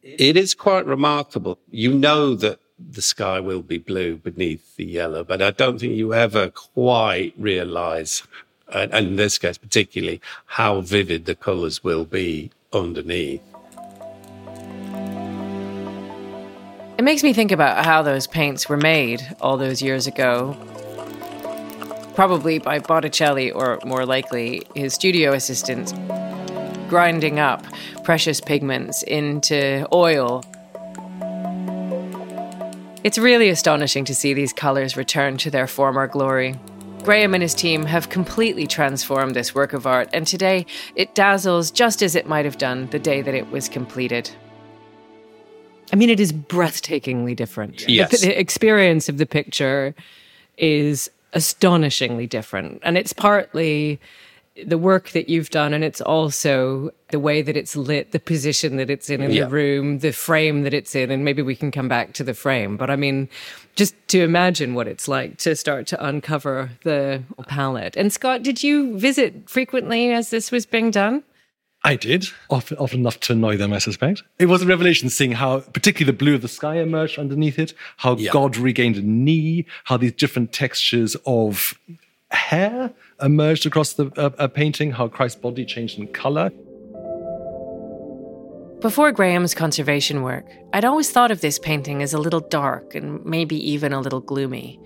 It 0.08 0.38
is 0.38 0.54
quite 0.54 0.86
remarkable. 0.86 1.60
You 1.70 1.94
know 1.94 2.34
that 2.36 2.60
the 2.80 3.02
sky 3.02 3.42
will 3.42 3.62
be 3.62 3.78
blue 3.78 4.16
beneath 4.16 4.78
the 4.78 4.86
yellow, 4.86 5.26
but 5.26 5.42
I 5.42 5.52
don't 5.52 5.80
think 5.80 5.96
you 5.96 6.14
ever 6.14 6.50
quite 6.50 7.34
realize, 7.38 8.24
and 8.74 8.94
in 8.94 9.16
this 9.18 9.38
case 9.38 9.58
particularly, 9.58 10.22
how 10.46 10.80
vivid 10.80 11.26
the 11.26 11.36
colors 11.36 11.84
will 11.84 12.06
be 12.06 12.52
underneath. 12.72 13.42
It 16.98 17.04
makes 17.04 17.22
me 17.22 17.34
think 17.34 17.52
about 17.52 17.84
how 17.84 18.02
those 18.02 18.28
paints 18.28 18.70
were 18.70 18.78
made 18.78 19.28
all 19.42 19.58
those 19.58 19.82
years 19.82 20.08
ago. 20.08 20.56
Probably 22.16 22.60
by 22.60 22.80
Botticelli, 22.80 23.52
or 23.52 23.80
more 23.86 24.06
likely, 24.06 24.64
his 24.74 24.94
studio 24.94 25.34
assistants, 25.34 25.92
grinding 26.88 27.40
up 27.40 27.66
precious 28.04 28.40
pigments 28.42 29.04
into 29.04 29.88
oil 29.94 30.44
it's 33.08 33.18
really 33.18 33.48
astonishing 33.48 34.04
to 34.04 34.14
see 34.14 34.34
these 34.34 34.52
colours 34.52 34.98
return 34.98 35.38
to 35.38 35.50
their 35.50 35.66
former 35.66 36.08
glory. 36.08 36.60
Graeme 37.04 37.34
and 37.34 37.42
his 37.42 37.54
team 37.54 37.86
have 37.86 38.10
completely 38.10 38.68
transformed 38.68 39.34
this 39.34 39.56
work 39.56 39.72
of 39.72 39.88
art, 39.88 40.10
and 40.12 40.28
today 40.28 40.66
it 40.94 41.16
dazzles 41.16 41.72
just 41.72 42.02
as 42.02 42.16
it 42.16 42.28
might 42.28 42.44
have 42.44 42.58
done 42.58 42.90
the 42.90 43.00
day 43.00 43.22
that 43.22 43.34
it 43.34 43.50
was 43.50 43.70
completed. 43.70 44.30
I 45.94 45.96
mean, 45.96 46.10
it 46.10 46.20
is 46.20 46.34
breathtakingly 46.34 47.34
different. 47.34 47.88
Yes. 47.88 48.12
The, 48.12 48.28
the 48.28 48.38
experience 48.38 49.08
of 49.08 49.20
the 49.20 49.26
picture 49.26 49.96
is 50.58 51.10
astonishingly 51.32 52.28
different. 52.28 52.82
And 52.84 52.98
it's 52.98 53.14
partly 53.14 54.02
the 54.66 54.78
work 54.78 55.10
that 55.12 55.30
you've 55.30 55.50
done, 55.50 55.74
and 55.74 55.84
it's 55.84 56.02
also 56.02 56.92
the 57.10 57.20
way 57.20 57.42
that 57.42 57.56
it's 57.56 57.76
lit, 57.76 58.12
the 58.12 58.20
position 58.20 58.78
that 58.78 58.90
it's 58.90 59.10
in 59.10 59.22
in 59.22 59.32
yeah. 59.32 59.46
the 59.46 59.50
room, 59.50 60.00
the 60.00 60.12
frame 60.12 60.64
that 60.64 60.74
it's 60.74 60.96
in, 60.96 61.12
and 61.12 61.24
maybe 61.24 61.42
we 61.42 61.56
can 61.56 61.72
come 61.72 61.88
back 61.88 62.14
to 62.14 62.24
the 62.24 62.34
frame. 62.34 62.78
But 62.78 62.90
I 62.90 62.96
mean, 62.96 63.30
just 63.76 63.96
to 64.10 64.22
imagine 64.22 64.74
what 64.74 64.88
it's 64.88 65.08
like 65.08 65.38
to 65.40 65.56
start 65.56 65.88
to 65.88 66.06
uncover 66.06 66.72
the 66.84 67.24
palette. 67.48 67.96
And 67.96 68.12
Scott, 68.12 68.44
did 68.44 68.64
you 68.64 68.98
visit 68.98 69.50
frequently 69.50 70.12
as 70.12 70.30
this 70.30 70.52
was 70.52 70.66
being 70.66 70.92
done? 70.92 71.24
I 71.84 71.96
did, 71.96 72.28
often, 72.50 72.78
often 72.78 73.02
enough 73.02 73.20
to 73.22 73.34
annoy 73.34 73.56
them, 73.56 73.72
I 73.72 73.78
suspect. 73.78 74.24
It 74.40 74.48
was 74.48 74.64
a 74.64 74.66
revelation 74.66 75.10
seeing 75.10 75.32
how, 75.34 75.60
particularly 75.60 76.12
the 76.12 76.18
blue 76.18 76.36
of 76.36 76.42
the 76.42 76.48
sky 76.48 76.80
emerged 76.80 77.20
underneath 77.20 77.60
it, 77.60 77.74
how 77.98 78.16
yeah. 78.16 78.32
God 78.32 78.58
regained 78.58 78.98
a 78.98 79.02
knee, 79.02 79.66
how 79.84 79.96
these 79.98 80.12
different 80.14 80.52
textures 80.52 81.16
of 81.26 81.80
hair 82.32 82.94
emerged 83.22 83.66
across 83.66 83.94
the 83.94 84.12
uh, 84.18 84.30
uh, 84.38 84.48
painting, 84.48 84.92
how 84.92 85.08
Christ's 85.08 85.40
body 85.40 85.66
changed 85.66 86.00
in 86.00 86.08
color. 86.08 86.52
Before 88.82 89.12
Graeme's 89.12 89.56
conservation 89.56 90.22
work, 90.22 90.46
I'd 90.72 90.86
always 90.86 91.10
thought 91.10 91.32
of 91.32 91.42
this 91.42 91.58
painting 91.58 92.04
as 92.04 92.14
a 92.14 92.20
little 92.20 92.42
dark 92.42 92.94
and 92.94 93.26
maybe 93.26 93.56
even 93.72 93.92
a 93.92 94.00
little 94.00 94.22
gloomy. 94.22 94.80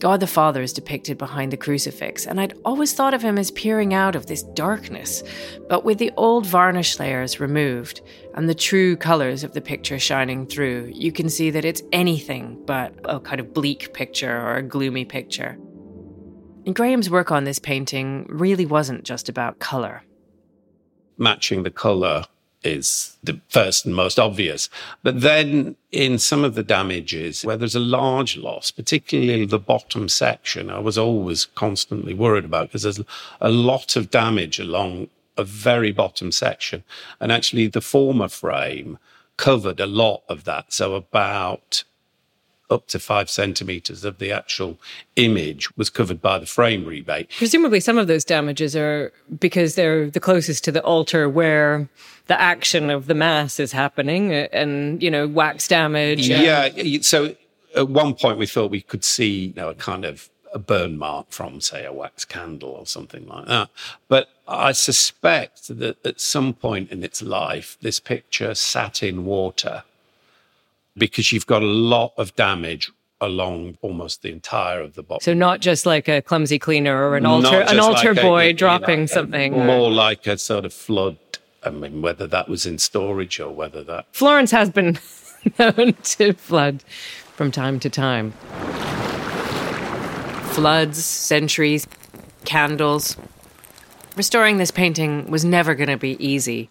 God 0.00 0.20
the 0.20 0.26
Father 0.26 0.62
is 0.62 0.72
depicted 0.72 1.18
behind 1.18 1.52
the 1.52 1.56
crucifix, 1.56 2.24
and 2.24 2.40
I'd 2.40 2.56
always 2.64 2.94
thought 2.94 3.14
of 3.14 3.22
him 3.22 3.36
as 3.36 3.50
peering 3.50 3.92
out 3.92 4.14
of 4.14 4.26
this 4.26 4.44
darkness. 4.44 5.22
But 5.68 5.84
with 5.84 5.98
the 5.98 6.12
old 6.16 6.46
varnish 6.46 6.98
layers 6.98 7.40
removed 7.40 8.00
and 8.34 8.48
the 8.48 8.54
true 8.54 8.96
colours 8.96 9.44
of 9.44 9.52
the 9.52 9.60
picture 9.60 9.98
shining 9.98 10.46
through, 10.46 10.92
you 10.94 11.10
can 11.10 11.28
see 11.28 11.50
that 11.50 11.64
it's 11.64 11.82
anything 11.92 12.62
but 12.64 12.94
a 13.04 13.18
kind 13.18 13.40
of 13.40 13.52
bleak 13.52 13.92
picture 13.92 14.40
or 14.40 14.56
a 14.56 14.62
gloomy 14.62 15.04
picture. 15.04 15.58
And 16.68 16.76
Graeme's 16.76 17.08
work 17.08 17.32
on 17.32 17.44
this 17.44 17.58
painting 17.58 18.26
really 18.28 18.66
wasn't 18.66 19.04
just 19.04 19.30
about 19.30 19.58
colour. 19.58 20.02
Matching 21.16 21.62
the 21.62 21.70
colour 21.70 22.26
is 22.62 23.16
the 23.24 23.40
first 23.48 23.86
and 23.86 23.94
most 23.94 24.18
obvious. 24.18 24.68
But 25.02 25.22
then 25.22 25.76
in 25.92 26.18
some 26.18 26.44
of 26.44 26.54
the 26.54 26.62
damages 26.62 27.42
where 27.42 27.56
there's 27.56 27.74
a 27.74 27.80
large 27.80 28.36
loss, 28.36 28.70
particularly 28.70 29.46
the 29.46 29.58
bottom 29.58 30.10
section, 30.10 30.68
I 30.68 30.78
was 30.78 30.98
always 30.98 31.46
constantly 31.46 32.12
worried 32.12 32.44
about 32.44 32.66
because 32.66 32.82
there's 32.82 33.00
a 33.40 33.48
lot 33.48 33.96
of 33.96 34.10
damage 34.10 34.58
along 34.58 35.08
a 35.38 35.44
very 35.44 35.90
bottom 35.90 36.30
section. 36.30 36.84
And 37.18 37.32
actually 37.32 37.68
the 37.68 37.80
former 37.80 38.28
frame 38.28 38.98
covered 39.38 39.80
a 39.80 39.86
lot 39.86 40.22
of 40.28 40.44
that. 40.44 40.74
So 40.74 40.96
about 40.96 41.84
up 42.70 42.86
to 42.88 42.98
five 42.98 43.30
centimeters 43.30 44.04
of 44.04 44.18
the 44.18 44.30
actual 44.32 44.78
image 45.16 45.74
was 45.76 45.90
covered 45.90 46.20
by 46.20 46.38
the 46.38 46.46
frame 46.46 46.84
rebate. 46.84 47.30
Presumably, 47.36 47.80
some 47.80 47.98
of 47.98 48.06
those 48.06 48.24
damages 48.24 48.76
are 48.76 49.12
because 49.38 49.74
they're 49.74 50.10
the 50.10 50.20
closest 50.20 50.64
to 50.64 50.72
the 50.72 50.82
altar 50.82 51.28
where 51.28 51.88
the 52.26 52.40
action 52.40 52.90
of 52.90 53.06
the 53.06 53.14
mass 53.14 53.58
is 53.58 53.72
happening, 53.72 54.32
and 54.32 55.02
you 55.02 55.10
know, 55.10 55.26
wax 55.26 55.66
damage. 55.68 56.28
Yeah. 56.28 56.68
So 57.00 57.34
at 57.74 57.88
one 57.88 58.14
point, 58.14 58.38
we 58.38 58.46
thought 58.46 58.70
we 58.70 58.82
could 58.82 59.04
see 59.04 59.46
you 59.46 59.54
know 59.54 59.70
a 59.70 59.74
kind 59.74 60.04
of 60.04 60.28
a 60.54 60.58
burn 60.58 60.96
mark 60.96 61.30
from, 61.30 61.60
say, 61.60 61.84
a 61.84 61.92
wax 61.92 62.24
candle 62.24 62.70
or 62.70 62.86
something 62.86 63.26
like 63.26 63.46
that. 63.46 63.68
But 64.08 64.28
I 64.46 64.72
suspect 64.72 65.68
that 65.78 66.04
at 66.06 66.20
some 66.20 66.54
point 66.54 66.90
in 66.90 67.04
its 67.04 67.20
life, 67.20 67.76
this 67.82 68.00
picture 68.00 68.54
sat 68.54 69.02
in 69.02 69.26
water 69.26 69.84
because 70.98 71.32
you've 71.32 71.46
got 71.46 71.62
a 71.62 71.66
lot 71.66 72.12
of 72.16 72.34
damage 72.36 72.90
along 73.20 73.76
almost 73.80 74.22
the 74.22 74.30
entire 74.30 74.80
of 74.80 74.94
the 74.94 75.02
bottom. 75.02 75.22
So 75.22 75.34
not 75.34 75.60
just 75.60 75.86
like 75.86 76.08
a 76.08 76.22
clumsy 76.22 76.58
cleaner 76.58 77.08
or 77.08 77.16
an 77.16 77.26
altar 77.26 77.60
an 77.60 77.80
altar 77.80 78.14
like 78.14 78.22
boy 78.22 78.42
a, 78.48 78.52
dropping 78.52 79.00
know, 79.00 79.06
something. 79.06 79.52
More 79.52 79.90
like 79.90 80.26
a 80.26 80.38
sort 80.38 80.64
of 80.64 80.72
flood. 80.72 81.18
I 81.64 81.70
mean, 81.70 82.02
whether 82.02 82.26
that 82.28 82.48
was 82.48 82.66
in 82.66 82.78
storage 82.78 83.40
or 83.40 83.50
whether 83.50 83.82
that 83.84 84.06
Florence 84.12 84.50
has 84.52 84.70
been 84.70 84.98
known 85.58 85.94
to 85.94 86.32
flood 86.34 86.82
from 87.34 87.50
time 87.50 87.80
to 87.80 87.90
time. 87.90 88.32
Floods, 90.52 91.04
centuries, 91.04 91.86
candles. 92.44 93.16
Restoring 94.16 94.56
this 94.56 94.72
painting 94.72 95.30
was 95.30 95.44
never 95.44 95.74
going 95.74 95.88
to 95.88 95.96
be 95.96 96.16
easy. 96.24 96.70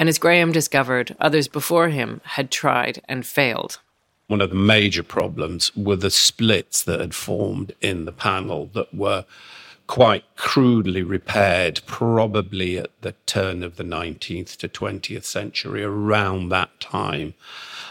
And 0.00 0.08
as 0.08 0.18
Graeme 0.18 0.50
discovered, 0.50 1.14
others 1.20 1.46
before 1.46 1.90
him 1.90 2.22
had 2.24 2.50
tried 2.50 3.02
and 3.06 3.26
failed. 3.26 3.80
One 4.28 4.40
of 4.40 4.48
the 4.48 4.56
major 4.56 5.02
problems 5.02 5.76
were 5.76 5.94
the 5.94 6.10
splits 6.10 6.82
that 6.84 7.00
had 7.00 7.14
formed 7.14 7.74
in 7.82 8.06
the 8.06 8.12
panel 8.12 8.70
that 8.72 8.94
were 8.94 9.26
quite 9.86 10.24
crudely 10.36 11.02
repaired, 11.02 11.82
probably 11.84 12.78
at 12.78 12.88
the 13.02 13.12
turn 13.26 13.62
of 13.62 13.76
the 13.76 13.84
19th 13.84 14.56
to 14.56 14.70
20th 14.70 15.24
century, 15.24 15.84
around 15.84 16.48
that 16.48 16.80
time. 16.80 17.34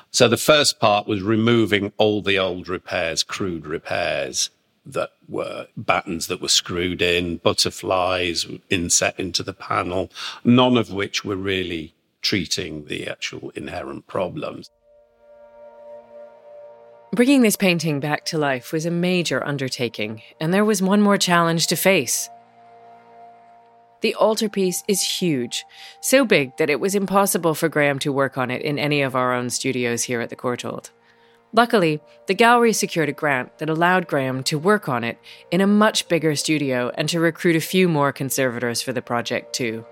So 0.10 0.28
the 0.28 0.36
first 0.36 0.80
part 0.80 1.06
was 1.06 1.22
removing 1.22 1.94
all 1.98 2.24
the 2.24 2.40
old 2.40 2.68
repairs, 2.68 3.22
crude 3.22 3.68
repairs 3.68 4.50
that 4.84 5.12
were 5.28 5.68
battens 5.78 6.26
that 6.26 6.42
were 6.42 6.48
screwed 6.48 7.04
in, 7.04 7.38
butterflies 7.38 8.48
inset 8.72 9.20
into 9.20 9.44
the 9.44 9.54
panel, 9.54 10.10
none 10.44 10.76
of 10.76 10.92
which 10.92 11.24
were 11.24 11.36
really 11.36 11.94
treating 12.22 12.86
the 12.86 13.08
actual 13.08 13.52
inherent 13.52 14.08
problems. 14.08 14.70
Bringing 17.12 17.42
this 17.42 17.56
painting 17.56 18.00
back 18.00 18.26
to 18.26 18.38
life 18.38 18.72
was 18.72 18.86
a 18.86 18.92
major 18.92 19.46
undertaking, 19.46 20.22
and 20.40 20.54
there 20.54 20.66
was 20.66 20.82
one 20.82 21.02
more 21.02 21.18
challenge 21.18 21.68
to 21.68 21.76
face. 21.76 22.30
The 24.02 24.16
altarpiece 24.16 24.84
is 24.88 25.02
huge, 25.02 25.66
so 26.02 26.24
big 26.24 26.56
that 26.58 26.70
it 26.70 26.80
was 26.80 26.96
impossible 26.96 27.56
for 27.56 27.68
Graeme 27.68 28.00
to 28.00 28.14
work 28.14 28.38
on 28.38 28.52
it 28.52 28.62
in 28.62 28.80
any 28.80 29.02
of 29.02 29.16
our 29.16 29.34
own 29.34 29.50
studios 29.50 30.04
here 30.04 30.22
at 30.22 30.30
the 30.30 30.36
Courtauld. 30.36 30.92
Luckily, 31.52 32.00
the 32.28 32.36
gallery 32.36 32.74
secured 32.74 33.10
a 33.10 33.14
grant 33.14 33.58
that 33.58 33.70
allowed 33.70 34.08
Graeme 34.08 34.44
to 34.44 34.60
work 34.60 34.88
on 34.88 35.04
it 35.04 35.18
in 35.50 35.62
a 35.62 35.68
much 35.68 36.08
bigger 36.08 36.36
studio 36.36 36.92
and 36.96 37.10
to 37.10 37.20
recruit 37.20 37.56
a 37.56 37.62
few 37.62 37.90
more 37.90 38.14
conservators 38.14 38.84
for 38.84 38.94
the 38.94 39.02
project 39.02 39.54
too. 39.54 39.84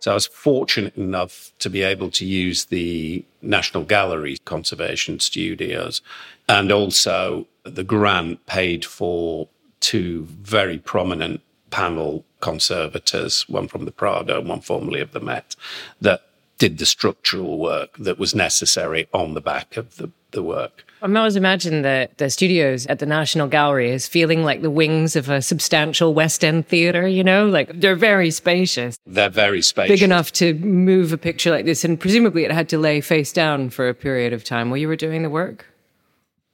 So 0.00 0.10
I 0.10 0.14
was 0.14 0.26
fortunate 0.26 0.96
enough 0.96 1.52
to 1.58 1.70
be 1.70 1.82
able 1.82 2.10
to 2.12 2.24
use 2.24 2.66
the 2.66 3.24
National 3.42 3.84
Gallery 3.84 4.38
Conservation 4.44 5.20
Studios 5.20 6.02
and 6.48 6.70
also 6.70 7.46
the 7.64 7.84
grant 7.84 8.44
paid 8.46 8.84
for 8.84 9.48
two 9.80 10.24
very 10.24 10.78
prominent 10.78 11.40
panel 11.70 12.24
conservators, 12.40 13.48
one 13.48 13.68
from 13.68 13.84
the 13.84 13.90
Prado, 13.90 14.38
and 14.38 14.48
one 14.48 14.60
formerly 14.60 15.00
of 15.00 15.12
the 15.12 15.20
Met, 15.20 15.56
that 16.00 16.22
did 16.58 16.78
the 16.78 16.86
structural 16.86 17.58
work 17.58 17.96
that 17.98 18.18
was 18.18 18.34
necessary 18.34 19.08
on 19.12 19.34
the 19.34 19.40
back 19.40 19.76
of 19.76 19.96
the, 19.96 20.10
the 20.30 20.42
work. 20.42 20.84
I 21.02 21.14
always 21.14 21.36
imagine 21.36 21.82
the, 21.82 22.08
the 22.16 22.30
studios 22.30 22.86
at 22.86 23.00
the 23.00 23.06
National 23.06 23.48
Gallery 23.48 23.92
as 23.92 24.08
feeling 24.08 24.44
like 24.44 24.62
the 24.62 24.70
wings 24.70 25.14
of 25.14 25.28
a 25.28 25.42
substantial 25.42 26.14
West 26.14 26.42
End 26.42 26.66
theatre, 26.66 27.06
you 27.06 27.22
know? 27.22 27.46
Like 27.46 27.70
they're 27.78 27.94
very 27.94 28.30
spacious. 28.30 28.96
They're 29.06 29.28
very 29.28 29.60
spacious. 29.60 29.90
Big 29.90 30.02
enough 30.02 30.32
to 30.32 30.54
move 30.54 31.12
a 31.12 31.18
picture 31.18 31.50
like 31.50 31.66
this. 31.66 31.84
And 31.84 32.00
presumably 32.00 32.44
it 32.44 32.50
had 32.50 32.68
to 32.70 32.78
lay 32.78 33.00
face 33.02 33.32
down 33.32 33.68
for 33.70 33.88
a 33.88 33.94
period 33.94 34.32
of 34.32 34.42
time 34.42 34.70
while 34.70 34.78
you 34.78 34.88
were 34.88 34.96
doing 34.96 35.22
the 35.22 35.30
work? 35.30 35.66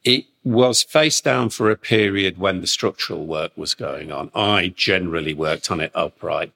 It 0.04 0.24
was 0.42 0.82
face 0.82 1.20
down 1.20 1.50
for 1.50 1.70
a 1.70 1.76
period 1.76 2.36
when 2.36 2.60
the 2.60 2.66
structural 2.66 3.26
work 3.26 3.52
was 3.56 3.74
going 3.74 4.10
on. 4.10 4.32
I 4.34 4.74
generally 4.76 5.34
worked 5.34 5.70
on 5.70 5.80
it 5.80 5.92
upright. 5.94 6.52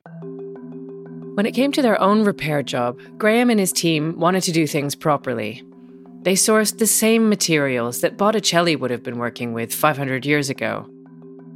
When 1.35 1.47
it 1.47 1.53
came 1.53 1.71
to 1.73 1.83
their 1.83 2.01
own 2.01 2.25
repair 2.25 2.65
job, 2.65 2.99
Graeme 3.17 3.51
and 3.51 3.61
his 3.61 3.73
team 3.73 4.19
wanted 4.19 4.43
to 4.45 4.53
do 4.53 4.67
things 4.67 4.97
properly. 4.97 5.63
They 6.27 6.35
sourced 6.35 6.79
the 6.79 6.89
same 6.89 7.29
materials 7.29 8.01
that 8.01 8.17
Botticelli 8.17 8.75
would 8.75 8.91
have 8.91 9.05
been 9.05 9.17
working 9.17 9.53
with 9.53 9.73
500 9.73 10.27
years 10.27 10.51
ago. 10.51 10.85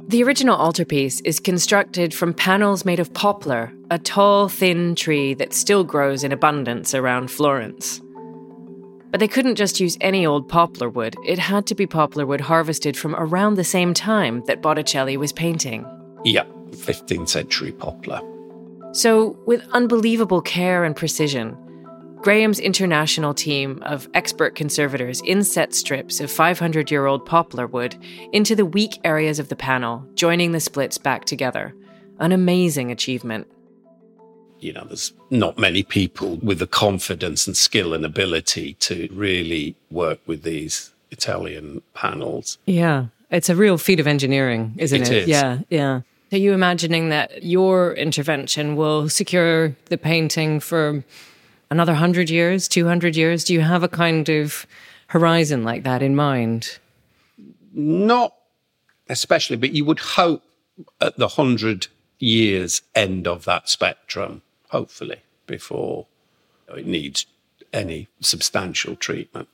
The 0.07 0.23
original 0.23 0.55
altarpiece 0.55 1.19
is 1.25 1.41
constructed 1.41 2.13
from 2.13 2.33
panels 2.33 2.85
made 2.85 3.01
of 3.01 3.13
poplar, 3.13 3.73
a 3.89 3.99
tall, 3.99 4.47
thin 4.47 4.95
tree 4.95 5.33
that 5.33 5.51
still 5.51 5.83
grows 5.83 6.23
in 6.23 6.31
abundance 6.31 6.93
around 6.93 7.29
Florence. 7.29 7.99
But 9.09 9.19
they 9.19 9.27
couldn't 9.27 9.55
just 9.55 9.81
use 9.81 9.97
any 9.99 10.25
old 10.25 10.47
poplar 10.47 10.87
wood, 10.87 11.17
it 11.27 11.37
had 11.37 11.67
to 11.67 11.75
be 11.75 11.85
poplar 11.85 12.25
wood 12.25 12.39
harvested 12.39 12.95
from 12.95 13.13
around 13.17 13.55
the 13.55 13.65
same 13.65 13.93
time 13.93 14.41
that 14.47 14.61
Botticelli 14.61 15.17
was 15.17 15.33
painting. 15.33 15.85
Yeah, 16.23 16.45
15th 16.69 17.27
century 17.27 17.73
poplar. 17.73 18.21
So, 18.93 19.37
with 19.45 19.67
unbelievable 19.73 20.41
care 20.41 20.85
and 20.85 20.95
precision, 20.95 21.57
Graeme's 22.21 22.59
international 22.59 23.33
team 23.33 23.81
of 23.81 24.07
expert 24.13 24.53
conservators 24.53 25.23
inset 25.25 25.73
strips 25.73 26.19
of 26.19 26.29
500 26.29 26.91
year 26.91 27.07
old 27.07 27.25
poplar 27.25 27.65
wood 27.65 27.95
into 28.31 28.55
the 28.55 28.65
weak 28.65 28.99
areas 29.03 29.39
of 29.39 29.49
the 29.49 29.55
panel, 29.55 30.05
joining 30.13 30.51
the 30.51 30.59
splits 30.59 30.99
back 30.99 31.25
together. 31.25 31.73
An 32.19 32.31
amazing 32.31 32.91
achievement. 32.91 33.47
You 34.59 34.73
know, 34.73 34.85
there's 34.85 35.13
not 35.31 35.57
many 35.57 35.81
people 35.81 36.35
with 36.43 36.59
the 36.59 36.67
confidence 36.67 37.47
and 37.47 37.57
skill 37.57 37.91
and 37.91 38.05
ability 38.05 38.75
to 38.75 39.09
really 39.11 39.75
work 39.89 40.19
with 40.27 40.43
these 40.43 40.91
Italian 41.09 41.81
panels. 41.95 42.59
Yeah, 42.67 43.07
it's 43.31 43.49
a 43.49 43.55
real 43.55 43.79
feat 43.79 43.99
of 43.99 44.05
engineering, 44.05 44.75
isn't 44.77 45.01
it? 45.01 45.11
It 45.11 45.17
is. 45.23 45.27
Yeah, 45.27 45.59
yeah. 45.71 46.01
Are 46.31 46.37
you 46.37 46.53
imagining 46.53 47.09
that 47.09 47.41
your 47.41 47.93
intervention 47.93 48.75
will 48.75 49.09
secure 49.09 49.75
the 49.85 49.97
painting 49.97 50.59
for 50.59 51.03
another 51.71 51.93
100 51.93 52.29
years, 52.29 52.67
200 52.67 53.15
years? 53.15 53.43
Do 53.43 53.53
you 53.53 53.61
have 53.61 53.81
a 53.81 53.87
kind 53.87 54.29
of 54.29 54.67
horizon 55.07 55.63
like 55.63 55.83
that 55.83 56.03
in 56.03 56.15
mind? 56.15 56.77
Not 57.73 58.35
especially, 59.09 59.57
but 59.57 59.71
you 59.71 59.85
would 59.85 59.99
hope 59.99 60.43
at 60.99 61.17
the 61.17 61.27
100 61.27 61.87
years 62.19 62.81
end 62.93 63.27
of 63.27 63.45
that 63.45 63.69
spectrum, 63.69 64.43
hopefully, 64.69 65.21
before 65.47 66.05
it 66.67 66.85
needs 66.85 67.25
any 67.73 68.07
substantial 68.19 68.95
treatment. 68.95 69.47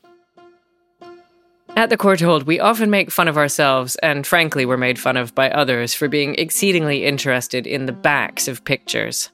At 1.76 1.92
the 1.92 1.98
Courtauld, 1.98 2.44
we 2.44 2.60
often 2.60 2.90
make 2.90 3.12
fun 3.12 3.28
of 3.28 3.38
ourselves, 3.38 3.96
and 3.98 4.26
frankly, 4.26 4.66
we're 4.66 4.78
made 4.78 4.98
fun 4.98 5.16
of 5.16 5.36
by 5.36 5.52
others 5.52 5.94
for 5.94 6.08
being 6.08 6.34
exceedingly 6.36 7.06
interested 7.06 7.68
in 7.68 7.86
the 7.86 7.92
backs 7.92 8.48
of 8.48 8.66
pictures. 8.66 9.30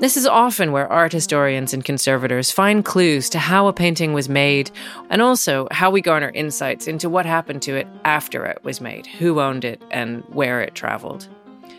This 0.00 0.16
is 0.16 0.26
often 0.26 0.72
where 0.72 0.90
art 0.90 1.12
historians 1.12 1.74
and 1.74 1.84
conservators 1.84 2.50
find 2.50 2.82
clues 2.82 3.28
to 3.28 3.38
how 3.38 3.68
a 3.68 3.72
painting 3.74 4.14
was 4.14 4.30
made, 4.30 4.70
and 5.10 5.20
also 5.20 5.68
how 5.72 5.90
we 5.90 6.00
garner 6.00 6.30
insights 6.30 6.88
into 6.88 7.10
what 7.10 7.26
happened 7.26 7.60
to 7.62 7.76
it 7.76 7.86
after 8.06 8.46
it 8.46 8.64
was 8.64 8.80
made, 8.80 9.06
who 9.06 9.42
owned 9.42 9.62
it, 9.62 9.82
and 9.90 10.24
where 10.30 10.62
it 10.62 10.74
traveled. 10.74 11.28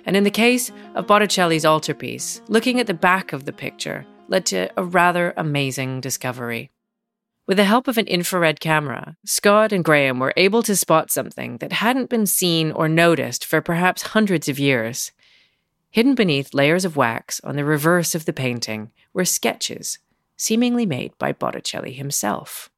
And 0.05 0.15
in 0.15 0.23
the 0.23 0.29
case 0.29 0.71
of 0.93 1.07
Botticelli's 1.07 1.65
altarpiece, 1.65 2.43
looking 2.47 2.79
at 2.79 2.85
the 2.85 2.93
back 2.93 3.33
of 3.33 3.45
the 3.45 3.53
picture 3.53 4.05
led 4.27 4.45
to 4.45 4.69
a 4.77 4.83
rather 4.83 5.33
amazing 5.35 5.99
discovery. 5.99 6.69
With 7.47 7.57
the 7.57 7.63
help 7.63 7.87
of 7.87 7.97
an 7.97 8.05
infrared 8.05 8.59
camera, 8.59 9.17
Scott 9.25 9.71
and 9.71 9.83
Graeme 9.83 10.19
were 10.19 10.33
able 10.37 10.61
to 10.63 10.75
spot 10.75 11.09
something 11.09 11.57
that 11.57 11.73
hadn't 11.73 12.11
been 12.11 12.27
seen 12.27 12.71
or 12.71 12.87
noticed 12.87 13.43
for 13.43 13.61
perhaps 13.61 14.03
hundreds 14.03 14.47
of 14.47 14.59
years. 14.59 15.11
Hidden 15.91 16.15
beneath 16.15 16.53
layers 16.53 16.85
of 16.85 16.95
wax 16.95 17.41
on 17.41 17.57
the 17.57 17.65
reverse 17.65 18.15
of 18.15 18.23
the 18.23 18.31
painting 18.31 18.91
were 19.13 19.25
sketches, 19.25 19.99
seemingly 20.37 20.85
made 20.85 21.11
by 21.17 21.33
Botticelli 21.33 21.91
himself. 21.91 22.69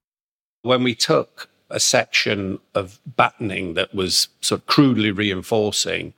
When 0.63 0.81
we 0.81 0.95
took 0.95 1.47
a 1.69 1.79
section 1.79 2.57
of 2.73 2.99
battening 3.05 3.75
that 3.75 3.93
was 3.93 4.29
sort 4.41 4.61
of 4.61 4.65
crudely 4.65 5.11
reinforcing, 5.11 6.13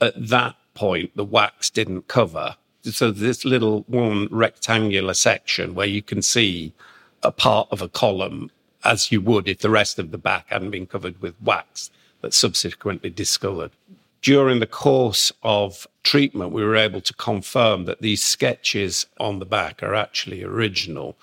at 0.00 0.14
that 0.28 0.56
point, 0.72 1.14
the 1.14 1.24
wax 1.24 1.68
didn't 1.68 2.08
cover. 2.08 2.56
So 2.82 3.10
this 3.10 3.44
little 3.44 3.84
one 3.86 4.26
rectangular 4.30 5.14
section 5.14 5.74
where 5.74 5.86
you 5.86 6.00
can 6.00 6.22
see 6.22 6.72
a 7.22 7.30
part 7.30 7.68
of 7.70 7.82
a 7.82 7.90
column 7.90 8.50
as 8.84 9.12
you 9.12 9.20
would 9.20 9.48
if 9.48 9.58
the 9.58 9.68
rest 9.68 9.98
of 9.98 10.10
the 10.10 10.18
back 10.18 10.46
hadn't 10.48 10.70
been 10.70 10.86
covered 10.86 11.20
with 11.20 11.34
wax 11.42 11.90
that 12.22 12.32
subsequently 12.32 13.10
discolored. 13.10 13.72
During 14.22 14.60
the 14.60 14.66
course 14.66 15.32
of 15.42 15.86
treatment, 16.04 16.52
we 16.52 16.64
were 16.64 16.76
able 16.76 17.00
to 17.00 17.14
confirm 17.14 17.86
that 17.86 18.02
these 18.02 18.22
sketches 18.22 19.06
on 19.18 19.40
the 19.40 19.44
back 19.44 19.82
are 19.82 19.96
actually 19.96 20.44
original. 20.44 21.18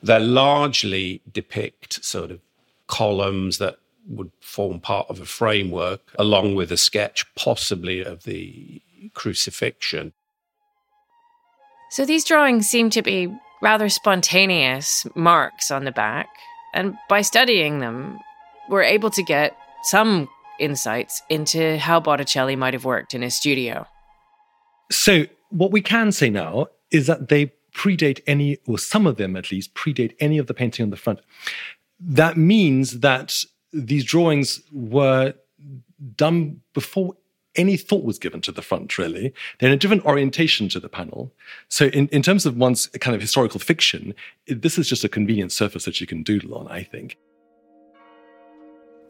They 0.00 0.20
largely 0.20 1.22
depict 1.32 2.04
sort 2.04 2.30
of 2.30 2.40
columns 2.86 3.58
that 3.58 3.78
would 4.08 4.30
form 4.40 4.78
part 4.78 5.10
of 5.10 5.20
a 5.20 5.24
framework, 5.24 6.00
along 6.20 6.54
with 6.54 6.70
a 6.70 6.76
sketch, 6.76 7.26
possibly 7.34 8.04
of 8.04 8.22
the 8.22 8.80
crucifixion. 9.14 10.12
So 11.90 12.04
these 12.04 12.24
drawings 12.24 12.68
seem 12.68 12.90
to 12.90 13.02
be 13.02 13.28
rather 13.60 13.88
spontaneous 13.88 15.04
marks 15.16 15.72
on 15.72 15.84
the 15.84 15.90
back, 15.90 16.28
and 16.74 16.94
by 17.08 17.22
studying 17.22 17.80
them, 17.80 18.20
we're 18.68 18.82
able 18.82 19.10
to 19.10 19.22
get 19.24 19.56
some 19.82 20.28
insights 20.58 21.22
into 21.28 21.78
how 21.78 22.00
Botticelli 22.00 22.56
might 22.56 22.74
have 22.74 22.84
worked 22.84 23.14
in 23.14 23.22
his 23.22 23.34
studio. 23.34 23.86
So, 24.90 25.26
what 25.50 25.72
we 25.72 25.80
can 25.80 26.12
say 26.12 26.30
now 26.30 26.66
is 26.90 27.06
that 27.06 27.28
they 27.28 27.52
predate 27.74 28.20
any, 28.26 28.58
or 28.66 28.78
some 28.78 29.06
of 29.06 29.16
them 29.16 29.36
at 29.36 29.50
least, 29.50 29.74
predate 29.74 30.14
any 30.20 30.38
of 30.38 30.46
the 30.46 30.54
painting 30.54 30.84
on 30.84 30.90
the 30.90 30.96
front. 30.96 31.20
That 32.00 32.36
means 32.36 33.00
that 33.00 33.44
these 33.72 34.04
drawings 34.04 34.60
were 34.72 35.34
done 36.16 36.60
before 36.74 37.16
any 37.56 37.76
thought 37.76 38.04
was 38.04 38.18
given 38.18 38.40
to 38.42 38.52
the 38.52 38.62
front, 38.62 38.98
really. 38.98 39.32
They're 39.58 39.70
in 39.70 39.74
a 39.74 39.78
different 39.78 40.04
orientation 40.04 40.68
to 40.70 40.80
the 40.80 40.88
panel. 40.88 41.32
So, 41.68 41.86
in, 41.86 42.08
in 42.08 42.22
terms 42.22 42.46
of 42.46 42.56
one's 42.56 42.86
kind 43.00 43.14
of 43.14 43.20
historical 43.20 43.60
fiction, 43.60 44.14
this 44.46 44.78
is 44.78 44.88
just 44.88 45.04
a 45.04 45.08
convenient 45.08 45.52
surface 45.52 45.84
that 45.84 46.00
you 46.00 46.06
can 46.06 46.22
doodle 46.22 46.54
on, 46.54 46.68
I 46.68 46.82
think. 46.82 47.16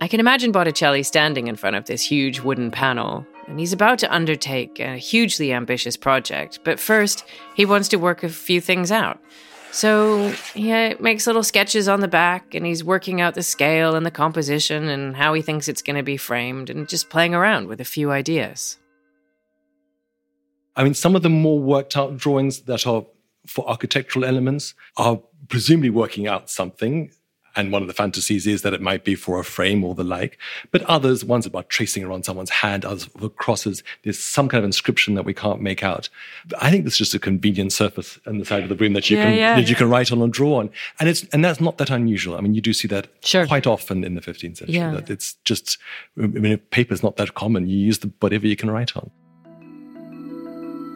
I 0.01 0.09
can 0.09 0.21
imagine 0.21 0.53
Botticelli 0.53 1.03
standing 1.03 1.47
in 1.47 1.57
front 1.57 1.77
of 1.77 1.87
this 1.87 2.03
huge 2.03 2.41
wooden 2.41 2.71
panel, 2.71 3.27
and 3.47 3.59
he's 3.59 3.73
about 3.73 3.99
to 4.01 4.15
undertake 4.15 4.79
a 4.79 4.99
hugely 4.99 5.53
ambitious 5.53 5.97
project. 5.97 6.61
But 6.65 6.79
first, 6.79 7.25
he 7.55 7.65
wants 7.65 7.89
to 7.89 7.97
work 7.97 8.23
a 8.23 8.29
few 8.29 8.61
things 8.61 8.93
out. 8.93 9.19
So 9.73 10.31
he 10.55 10.71
uh, 10.73 10.95
makes 11.01 11.27
little 11.27 11.43
sketches 11.43 11.89
on 11.89 12.01
the 12.01 12.09
back, 12.09 12.55
and 12.55 12.67
he's 12.67 12.85
working 12.85 13.21
out 13.21 13.35
the 13.35 13.43
scale 13.43 13.95
and 13.95 14.05
the 14.05 14.11
composition 14.11 14.89
and 14.89 15.17
how 15.17 15.33
he 15.33 15.43
thinks 15.43 15.67
it's 15.67 15.83
going 15.83 15.97
to 15.97 16.03
be 16.03 16.17
framed, 16.19 16.69
and 16.69 16.89
just 16.89 17.09
playing 17.09 17.35
around 17.35 17.69
with 17.69 17.81
a 17.81 17.85
few 17.85 18.11
ideas. 18.11 18.79
I 20.77 20.85
mean, 20.85 20.95
some 20.95 21.17
of 21.17 21.23
the 21.23 21.31
more 21.31 21.59
worked 21.59 21.97
out 21.97 22.19
drawings 22.19 22.61
that 22.63 22.87
are 22.87 23.07
for 23.47 23.69
architectural 23.69 24.25
elements 24.25 24.75
are 24.97 25.21
presumably 25.49 25.91
working 25.91 26.27
out 26.27 26.51
something. 26.51 27.11
And 27.57 27.73
one 27.73 27.83
of 27.83 27.89
the 27.89 27.95
fantasies 27.95 28.47
is 28.47 28.63
that 28.63 28.75
it 28.75 28.83
might 28.83 29.03
be 29.03 29.15
for 29.15 29.41
a 29.41 29.45
frame 29.45 29.83
or 29.83 29.95
the 29.95 30.05
like. 30.05 30.39
But 30.71 30.83
others, 30.83 31.25
one's 31.25 31.47
about 31.47 31.71
tracing 31.71 32.05
around 32.05 32.25
someone's 32.27 32.51
hand, 32.51 32.85
others 32.85 33.07
for 33.07 33.31
crosses. 33.31 33.83
There's 34.05 34.19
some 34.19 34.49
kind 34.49 34.59
of 34.59 34.65
inscription 34.67 35.15
that 35.15 35.25
we 35.25 35.33
can't 35.33 35.61
make 35.63 35.83
out. 35.83 36.09
But 36.49 36.63
I 36.63 36.71
think 36.71 36.85
this 36.85 36.95
is 36.95 36.99
just 36.99 37.15
a 37.15 37.19
convenient 37.19 37.73
surface 37.73 38.19
on 38.27 38.39
the 38.39 38.45
side 38.45 38.63
of 38.63 38.69
the 38.69 38.77
room 38.77 38.93
that 38.93 39.09
you 39.09 39.17
Yeah, 39.17 39.25
can 39.25 39.35
yeah, 39.35 39.57
that 39.57 39.69
you 39.71 39.75
can 39.75 39.89
write 39.89 40.13
on 40.13 40.21
and 40.21 40.33
draw 40.33 40.59
on. 40.61 40.71
And 41.01 41.09
it's 41.09 41.25
and 41.33 41.45
that's 41.45 41.61
not 41.61 41.79
that 41.79 41.89
unusual. 41.91 42.37
I 42.37 42.41
mean, 42.41 42.55
you 42.55 42.61
do 42.61 42.73
see 42.73 42.89
that 42.89 43.09
Sure. 43.25 43.47
quite 43.47 43.67
often 43.67 44.05
in 44.05 44.15
the 44.15 44.21
15th 44.21 44.59
century. 44.59 44.77
Yeah. 44.77 44.93
That 44.93 45.09
it's 45.11 45.35
just 45.45 45.79
I 46.23 46.27
mean, 46.27 46.59
paper's 46.71 47.03
not 47.03 47.17
that 47.17 47.35
common. 47.35 47.69
You 47.69 47.79
use 47.79 48.01
the 48.01 48.13
whatever 48.21 48.47
you 48.47 48.57
can 48.57 48.71
write 48.71 48.97
on. 48.97 49.11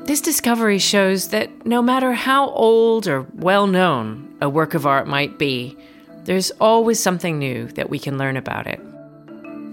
This 0.04 0.20
discovery 0.20 0.78
shows 0.78 1.28
that 1.28 1.64
no 1.66 1.80
matter 1.82 2.12
how 2.12 2.50
old 2.50 3.06
or 3.06 3.26
well 3.34 3.66
known 3.66 4.34
a 4.40 4.48
work 4.48 4.74
of 4.74 4.84
art 4.86 5.06
might 5.06 5.38
be, 5.38 5.76
there's 6.30 6.52
always 6.60 7.02
something 7.02 7.40
new 7.40 7.66
that 7.72 7.90
we 7.90 7.98
can 7.98 8.16
learn 8.16 8.36
about 8.36 8.68
it. 8.68 8.78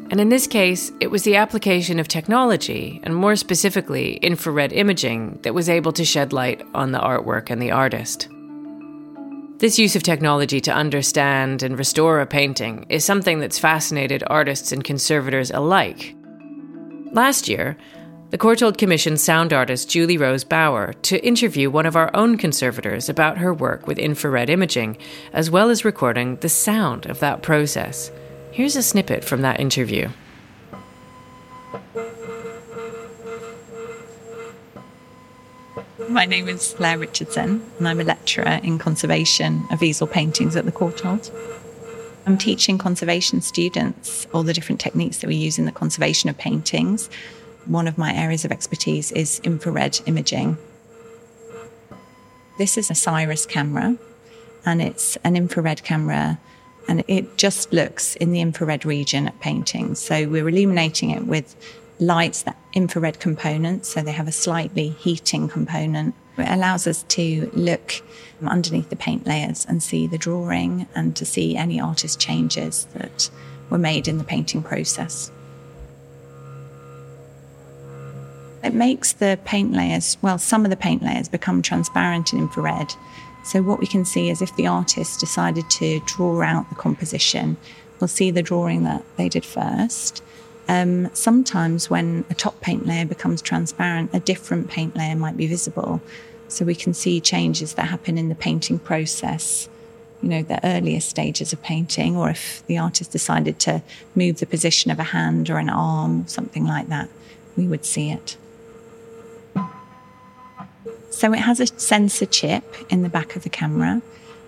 And 0.09 0.19
in 0.19 0.29
this 0.29 0.47
case, 0.47 0.91
it 0.99 1.11
was 1.11 1.21
the 1.21 1.35
application 1.35 1.99
of 1.99 2.07
technology, 2.07 2.99
and 3.03 3.15
more 3.15 3.35
specifically, 3.35 4.15
infrared 4.15 4.73
imaging, 4.73 5.37
that 5.43 5.53
was 5.53 5.69
able 5.69 5.91
to 5.91 6.03
shed 6.03 6.33
light 6.33 6.63
on 6.73 6.93
the 6.93 6.99
artwork 6.99 7.51
and 7.51 7.61
the 7.61 7.69
artist. 7.69 8.27
This 9.59 9.77
use 9.77 9.95
of 9.95 10.01
technology 10.01 10.59
to 10.61 10.73
understand 10.73 11.61
and 11.61 11.77
restore 11.77 12.21
a 12.21 12.25
painting 12.25 12.87
is 12.89 13.05
something 13.05 13.39
that's 13.39 13.59
fascinated 13.59 14.23
artists 14.25 14.71
and 14.71 14.83
conservators 14.83 15.51
alike. 15.51 16.15
Last 17.11 17.47
year, 17.47 17.77
the 18.29 18.37
Courtauld 18.37 18.77
commissioned 18.77 19.21
sound 19.21 19.53
artist 19.53 19.89
Julie 19.89 20.17
Rose 20.17 20.43
Bower 20.43 20.91
to 21.03 21.25
interview 21.25 21.69
one 21.69 21.85
of 21.85 21.95
our 21.95 22.13
own 22.13 22.37
conservators 22.37 23.07
about 23.07 23.37
her 23.37 23.53
work 23.53 23.87
with 23.87 23.97
infrared 23.97 24.49
imaging, 24.49 24.97
as 25.31 25.49
well 25.49 25.69
as 25.69 25.85
recording 25.85 26.35
the 26.37 26.49
sound 26.49 27.05
of 27.05 27.19
that 27.19 27.41
process. 27.41 28.11
Here's 28.51 28.75
a 28.75 28.83
snippet 28.83 29.23
from 29.23 29.43
that 29.43 29.61
interview. 29.61 30.09
My 36.09 36.25
name 36.25 36.49
is 36.49 36.73
Claire 36.75 36.97
Richardson, 36.97 37.63
and 37.77 37.87
I'm 37.87 38.01
a 38.01 38.03
lecturer 38.03 38.59
in 38.61 38.77
conservation 38.77 39.65
of 39.71 39.81
easel 39.81 40.07
paintings 40.07 40.57
at 40.57 40.65
the 40.65 40.71
Courtauld. 40.71 41.31
I'm 42.25 42.37
teaching 42.37 42.77
conservation 42.77 43.39
students 43.39 44.27
all 44.33 44.43
the 44.43 44.53
different 44.53 44.81
techniques 44.81 45.19
that 45.19 45.27
we 45.27 45.35
use 45.35 45.57
in 45.57 45.63
the 45.63 45.71
conservation 45.71 46.29
of 46.29 46.37
paintings 46.37 47.09
one 47.67 47.88
of 47.88 47.97
my 47.97 48.13
areas 48.13 48.45
of 48.45 48.51
expertise 48.51 49.12
is 49.12 49.39
infrared 49.43 49.99
imaging. 50.06 50.58
This 52.58 52.77
is 52.77 52.89
a 52.89 52.93
Sirus 52.93 53.47
camera, 53.47 53.97
and 54.65 54.82
it's 54.82 55.15
an 55.23 55.36
infrared 55.36 55.84
camera, 55.84 56.39
and 56.88 57.03
it 57.08 57.38
just 57.38 57.71
looks 57.71 58.15
in 58.15 58.32
the 58.32 58.41
infrared 58.41 58.86
region 58.86 59.27
at 59.27 59.39
paintings. 59.39 59.99
So 59.99 60.27
we're 60.27 60.49
illuminating 60.49 61.12
it 61.12 61.25
with 61.25 61.56
lights 61.99 62.43
that 62.43 62.58
infrared 62.73 63.19
components, 63.19 63.89
so 63.89 64.01
they 64.01 64.12
have 64.12 64.27
a 64.27 64.32
slightly 64.32 64.89
heating 64.89 65.47
component. 65.47 66.15
It 66.38 66.47
allows 66.49 66.88
us 66.88 67.03
to 67.10 67.49
look 67.53 68.01
underneath 68.43 68.89
the 68.89 68.95
paint 68.95 69.25
layers 69.25 69.65
and 69.65 69.82
see 69.82 70.08
the 70.08 70.17
drawing 70.17 70.88
and 70.95 71.15
to 71.15 71.25
see 71.25 71.56
any 71.56 71.80
artist 71.80 72.19
changes 72.19 72.86
that 72.93 73.30
were 73.69 73.80
made 73.80 74.08
in 74.08 74.17
the 74.17 74.23
painting 74.23 74.62
process. 74.63 75.32
It 78.67 78.73
makes 78.73 79.13
the 79.13 79.39
paint 79.45 79.71
layers, 79.71 80.17
well, 80.21 80.38
some 80.38 80.65
of 80.65 80.71
the 80.71 80.75
paint 80.75 81.01
layers 81.01 81.30
become 81.30 81.62
transparent 81.62 82.34
in 82.34 82.39
infrared. 82.39 82.93
So, 83.45 83.62
what 83.62 83.80
we 83.80 83.88
can 83.88 84.03
see 84.03 84.30
is 84.30 84.41
if 84.41 84.53
the 84.58 84.67
artist 84.67 85.21
decided 85.21 85.69
to 85.69 86.01
draw 86.01 86.41
out 86.41 86.67
the 86.67 86.75
composition, 86.75 87.56
we'll 87.97 88.10
see 88.10 88.30
the 88.30 88.41
drawing 88.41 88.84
that 88.84 89.06
they 89.15 89.30
did 89.30 89.45
first. 89.45 90.21
Um, 90.67 91.10
sometimes, 91.15 91.89
when 91.89 92.25
a 92.30 92.34
top 92.34 92.60
paint 92.60 92.86
layer 92.86 93.06
becomes 93.06 93.41
transparent, 93.41 94.13
a 94.13 94.19
different 94.19 94.67
paint 94.67 94.97
layer 94.97 95.15
might 95.15 95.38
be 95.38 95.47
visible. 95.47 96.01
So, 96.49 96.65
we 96.65 96.75
can 96.75 96.93
see 96.93 97.21
changes 97.21 97.75
that 97.75 97.88
happen 97.88 98.17
in 98.17 98.27
the 98.27 98.36
painting 98.36 98.80
process, 98.80 99.69
you 100.21 100.27
know, 100.27 100.43
the 100.43 100.60
earliest 100.67 101.08
stages 101.08 101.53
of 101.53 101.62
painting, 101.62 102.17
or 102.17 102.30
if 102.30 102.67
the 102.67 102.77
artist 102.77 103.12
decided 103.12 103.60
to 103.60 103.82
move 104.13 104.39
the 104.39 104.45
position 104.45 104.91
of 104.91 104.99
a 104.99 105.03
hand 105.15 105.49
or 105.49 105.58
an 105.58 105.69
arm, 105.69 106.27
something 106.27 106.65
like 106.65 106.89
that, 106.89 107.08
we 107.56 107.65
would 107.65 107.86
see 107.86 108.12
it. 108.12 108.36
So 111.17 111.34
it 111.34 111.39
has 111.39 111.60
a 111.60 111.65
sensor 111.65 112.27
chip 112.27 112.63
in 112.91 113.01
the 113.01 113.10
back 113.10 113.36
of 113.36 113.41
the 113.41 113.49
camera. 113.49 114.03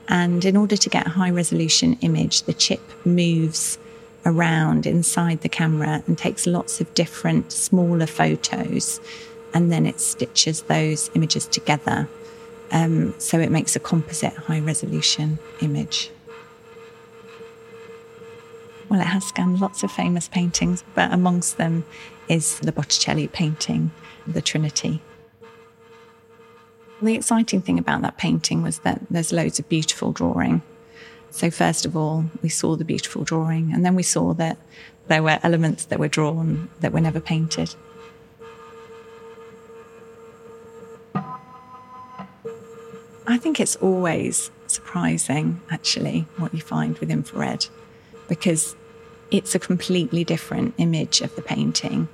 And 0.08 0.45
in 0.45 0.55
order 0.55 0.77
to 0.77 0.88
get 0.88 1.08
a 1.08 1.10
high 1.10 1.32
resolution 1.32 1.97
image, 2.01 2.43
the 2.43 2.53
chip 2.53 2.79
moves 3.03 3.79
around 4.23 4.86
inside 4.86 5.41
the 5.41 5.49
camera 5.49 6.03
and 6.05 6.15
takes 6.15 6.45
lots 6.45 6.79
of 6.79 6.93
different 6.93 7.51
smaller 7.51 8.05
photos. 8.05 9.01
And 9.51 9.71
then 9.71 9.88
it 9.88 9.99
stitches 9.99 10.62
those 10.62 11.10
images 11.15 11.47
together. 11.47 12.08
Um, 12.71 13.15
so 13.17 13.39
it 13.39 13.49
makes 13.49 13.75
a 13.75 13.79
composite 13.79 14.34
high 14.34 14.60
resolution 14.60 15.39
image. 15.62 16.12
Well, 18.89 18.99
it 18.99 19.08
has 19.08 19.25
scanned 19.25 19.60
lots 19.60 19.82
of 19.82 19.91
famous 19.91 20.27
paintings, 20.27 20.84
but 20.93 21.12
amongst 21.12 21.58
them 21.58 21.84
is 22.27 22.60
the 22.60 22.71
Botticelli 22.71 23.27
painting, 23.27 23.89
The 24.27 24.43
Trinity. 24.43 25.01
The 27.01 27.15
exciting 27.15 27.62
thing 27.62 27.79
about 27.79 28.01
that 28.01 28.17
painting 28.17 28.62
was 28.62 28.79
that 28.79 29.01
there's 29.09 29.31
loads 29.31 29.57
of 29.57 29.69
beautiful 29.69 30.12
drawing. 30.12 30.62
So, 31.31 31.49
first 31.49 31.85
of 31.85 31.95
all, 31.95 32.25
we 32.41 32.49
saw 32.49 32.75
the 32.75 32.83
beautiful 32.83 33.23
drawing, 33.23 33.71
and 33.73 33.85
then 33.85 33.95
we 33.95 34.03
saw 34.03 34.33
that 34.33 34.57
there 35.07 35.23
were 35.23 35.39
elements 35.41 35.85
that 35.85 35.99
were 35.99 36.09
drawn 36.09 36.69
that 36.81 36.91
were 36.91 36.99
never 36.99 37.19
painted. 37.19 37.73
I 43.27 43.38
think 43.38 43.59
it's 43.59 43.75
always 43.77 44.51
surprising, 44.67 45.62
actually, 45.69 46.25
what 46.38 46.53
you 46.53 46.62
find 46.62 46.97
with 46.97 47.12
infrared, 47.12 47.67
because 48.27 48.75
it's 49.31 49.55
a 49.55 49.59
completely 49.59 50.23
different 50.23 50.73
image 50.77 51.21
of 51.21 51.35
the 51.35 51.41
painting. 51.43 52.09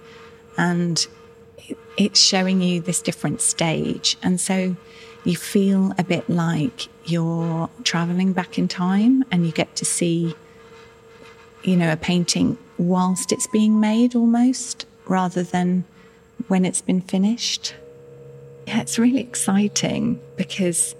And 0.57 1.07
it's 1.97 2.19
showing 2.19 2.61
you 2.61 2.81
this 2.81 3.01
different 3.01 3.41
stage. 3.41 4.17
And 4.21 4.39
so 4.39 4.75
you 5.23 5.35
feel 5.35 5.93
a 5.97 6.03
bit 6.03 6.29
like 6.29 6.87
you're 7.05 7.69
traveling 7.83 8.33
back 8.33 8.57
in 8.57 8.67
time 8.67 9.23
and 9.31 9.45
you 9.45 9.51
get 9.51 9.75
to 9.77 9.85
see, 9.85 10.35
you 11.63 11.75
know, 11.75 11.91
a 11.91 11.97
painting 11.97 12.57
whilst 12.77 13.31
it's 13.31 13.47
being 13.47 13.79
made 13.79 14.15
almost 14.15 14.85
rather 15.05 15.43
than 15.43 15.85
when 16.47 16.65
it's 16.65 16.81
been 16.81 17.01
finished. 17.01 17.75
Yeah, 18.67 18.81
it's 18.81 18.97
really 18.97 19.19
exciting 19.19 20.19
because 20.35 20.95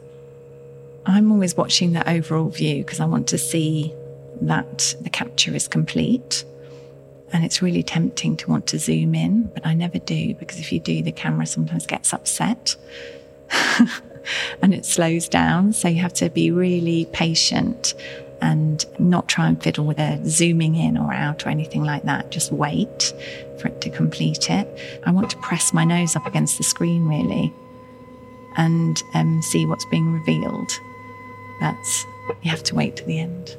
I'm 1.06 1.32
always 1.32 1.56
watching 1.56 1.94
the 1.94 2.08
overall 2.10 2.50
view 2.50 2.84
because 2.84 3.00
I 3.00 3.06
want 3.06 3.28
to 3.30 3.38
see 3.38 3.94
that 4.42 4.96
the 5.02 5.10
capture 5.10 5.54
is 5.56 5.68
complete. 5.68 6.46
And 7.36 7.44
it's 7.44 7.62
really 7.62 7.84
tempting 7.84 8.38
to 8.38 8.50
want 8.50 8.66
to 8.68 8.80
zoom 8.80 9.14
in, 9.14 9.52
but 9.54 9.68
I 9.68 9.74
never 9.74 10.00
do 10.00 10.34
because 10.36 10.58
if 10.58 10.72
you 10.72 10.80
do, 10.80 11.04
the 11.04 11.12
camera 11.12 11.46
sometimes 11.46 11.86
gets 11.86 12.14
upset 12.14 12.78
and 14.62 14.74
it 14.74 14.86
slows 14.86 15.28
down. 15.28 15.74
So 15.74 15.90
you 15.90 16.00
have 16.02 16.14
to 16.14 16.30
be 16.30 16.50
really 16.50 17.10
patient 17.12 17.94
and 18.40 18.86
not 19.00 19.28
try 19.28 19.50
and 19.50 19.62
fiddle 19.62 19.84
with 19.86 20.00
a 20.00 20.22
zooming 20.26 20.76
in 20.76 20.98
or 20.98 21.14
out 21.14 21.46
or 21.46 21.50
anything 21.50 21.84
like 21.84 22.04
that. 22.04 22.32
Just 22.32 22.54
wait 22.54 23.14
for 23.60 23.68
it 23.68 23.82
to 23.82 23.90
complete 23.90 24.50
it. 24.50 24.66
I 25.06 25.12
want 25.12 25.30
to 25.32 25.38
press 25.40 25.74
my 25.74 25.84
nose 25.84 26.16
up 26.16 26.26
against 26.26 26.58
the 26.58 26.64
screen 26.64 27.06
really 27.06 27.52
and 28.56 29.04
um, 29.14 29.42
see 29.42 29.66
what's 29.66 29.86
being 29.88 30.14
revealed. 30.14 30.72
But 31.60 32.06
you 32.44 32.50
have 32.50 32.64
to 32.64 32.76
wait 32.76 32.96
to 32.96 33.04
the 33.04 33.20
end. 33.20 33.58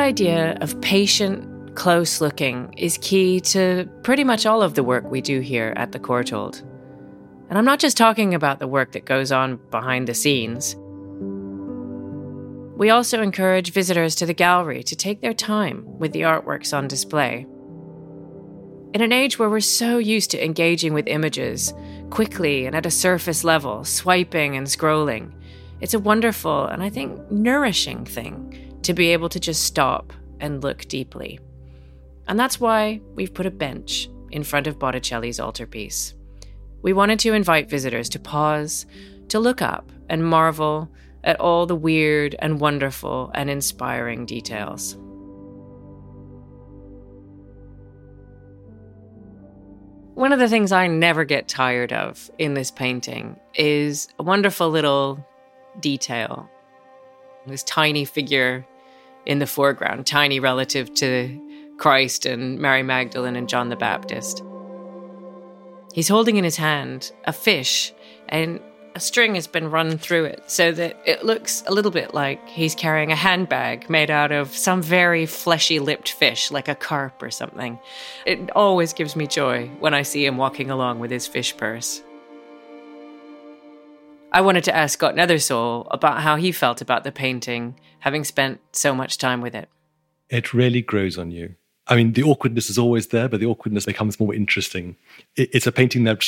Idea 0.00 0.56
of 0.60 0.80
patient, 0.80 1.76
close 1.76 2.20
looking 2.20 2.72
is 2.76 2.98
key 3.00 3.40
to 3.40 3.88
pretty 4.02 4.24
much 4.24 4.46
all 4.46 4.62
of 4.62 4.74
the 4.74 4.82
work 4.82 5.04
we 5.04 5.20
do 5.20 5.40
here 5.40 5.72
at 5.76 5.92
the 5.92 6.00
Courtauld. 6.00 6.60
And 7.48 7.58
I'm 7.58 7.64
not 7.64 7.78
just 7.78 7.96
talking 7.96 8.34
about 8.34 8.58
the 8.58 8.68
work 8.68 8.92
that 8.92 9.04
goes 9.04 9.30
on 9.30 9.56
behind 9.70 10.08
the 10.08 10.14
scenes. 10.14 10.76
We 12.76 12.90
also 12.90 13.22
encourage 13.22 13.72
visitors 13.72 14.14
to 14.16 14.26
the 14.26 14.34
gallery 14.34 14.82
to 14.84 14.96
take 14.96 15.20
their 15.20 15.34
time 15.34 15.98
with 15.98 16.12
the 16.12 16.22
artworks 16.22 16.76
on 16.76 16.88
display. 16.88 17.46
In 18.94 19.02
an 19.02 19.12
age 19.12 19.38
where 19.38 19.50
we're 19.50 19.60
so 19.60 19.98
used 19.98 20.30
to 20.32 20.44
engaging 20.44 20.94
with 20.94 21.06
images 21.06 21.72
quickly 22.10 22.66
and 22.66 22.74
at 22.74 22.86
a 22.86 22.90
surface 22.90 23.44
level, 23.44 23.84
swiping 23.84 24.56
and 24.56 24.66
scrolling, 24.66 25.32
it's 25.80 25.94
a 25.94 25.98
wonderful 25.98 26.66
and 26.66 26.82
I 26.82 26.88
think 26.88 27.30
nourishing 27.30 28.04
thing 28.04 28.69
to 28.82 28.94
be 28.94 29.08
able 29.08 29.28
to 29.28 29.40
just 29.40 29.62
stop 29.62 30.12
and 30.40 30.62
look 30.62 30.86
deeply. 30.88 31.38
And 32.26 32.38
that's 32.38 32.60
why 32.60 33.00
we've 33.14 33.34
put 33.34 33.46
a 33.46 33.50
bench 33.50 34.08
in 34.30 34.44
front 34.44 34.66
of 34.66 34.78
Botticelli's 34.78 35.40
altarpiece. 35.40 36.14
We 36.82 36.92
wanted 36.92 37.18
to 37.20 37.34
invite 37.34 37.68
visitors 37.68 38.08
to 38.10 38.18
pause, 38.18 38.86
to 39.28 39.38
look 39.38 39.60
up 39.60 39.90
and 40.08 40.24
marvel 40.24 40.88
at 41.24 41.38
all 41.38 41.66
the 41.66 41.76
weird 41.76 42.34
and 42.38 42.60
wonderful 42.60 43.30
and 43.34 43.50
inspiring 43.50 44.24
details. 44.26 44.96
One 50.14 50.32
of 50.32 50.38
the 50.38 50.48
things 50.48 50.72
I 50.72 50.86
never 50.86 51.24
get 51.24 51.48
tired 51.48 51.92
of 51.92 52.30
in 52.38 52.54
this 52.54 52.70
painting 52.70 53.38
is 53.54 54.08
a 54.18 54.22
wonderful 54.22 54.68
little 54.68 55.24
detail. 55.80 56.50
This 57.46 57.62
tiny 57.62 58.04
figure 58.04 58.66
in 59.30 59.38
the 59.38 59.46
foreground, 59.46 60.04
tiny 60.06 60.40
relative 60.40 60.92
to 60.92 61.40
Christ 61.76 62.26
and 62.26 62.58
Mary 62.58 62.82
Magdalene 62.82 63.36
and 63.36 63.48
John 63.48 63.68
the 63.68 63.76
Baptist. 63.76 64.42
He's 65.94 66.08
holding 66.08 66.36
in 66.36 66.42
his 66.42 66.56
hand 66.56 67.12
a 67.26 67.32
fish, 67.32 67.92
and 68.28 68.58
a 68.96 68.98
string 68.98 69.36
has 69.36 69.46
been 69.46 69.70
run 69.70 69.98
through 69.98 70.24
it 70.24 70.42
so 70.50 70.72
that 70.72 71.00
it 71.06 71.24
looks 71.24 71.62
a 71.68 71.72
little 71.72 71.92
bit 71.92 72.12
like 72.12 72.44
he's 72.48 72.74
carrying 72.74 73.12
a 73.12 73.16
handbag 73.16 73.88
made 73.88 74.10
out 74.10 74.32
of 74.32 74.56
some 74.56 74.82
very 74.82 75.26
fleshy 75.26 75.78
lipped 75.78 76.10
fish, 76.10 76.50
like 76.50 76.66
a 76.66 76.74
carp 76.74 77.22
or 77.22 77.30
something. 77.30 77.78
It 78.26 78.50
always 78.56 78.92
gives 78.92 79.14
me 79.14 79.28
joy 79.28 79.68
when 79.78 79.94
I 79.94 80.02
see 80.02 80.26
him 80.26 80.38
walking 80.38 80.72
along 80.72 80.98
with 80.98 81.12
his 81.12 81.28
fish 81.28 81.56
purse. 81.56 82.02
I 84.32 84.40
wanted 84.42 84.64
to 84.64 84.76
ask 84.76 84.94
Scott 84.94 85.16
Nethersole 85.16 85.88
about 85.90 86.20
how 86.20 86.36
he 86.36 86.52
felt 86.52 86.80
about 86.80 87.02
the 87.02 87.10
painting, 87.10 87.74
having 88.00 88.22
spent 88.22 88.60
so 88.72 88.94
much 88.94 89.18
time 89.18 89.40
with 89.40 89.54
it. 89.54 89.68
It 90.28 90.54
really 90.54 90.82
grows 90.82 91.18
on 91.18 91.32
you. 91.32 91.56
I 91.88 91.96
mean, 91.96 92.12
the 92.12 92.22
awkwardness 92.22 92.70
is 92.70 92.78
always 92.78 93.08
there, 93.08 93.28
but 93.28 93.40
the 93.40 93.46
awkwardness 93.46 93.86
becomes 93.86 94.20
more 94.20 94.32
interesting. 94.32 94.96
It's 95.34 95.66
a 95.66 95.72
painting 95.72 96.04
that, 96.04 96.24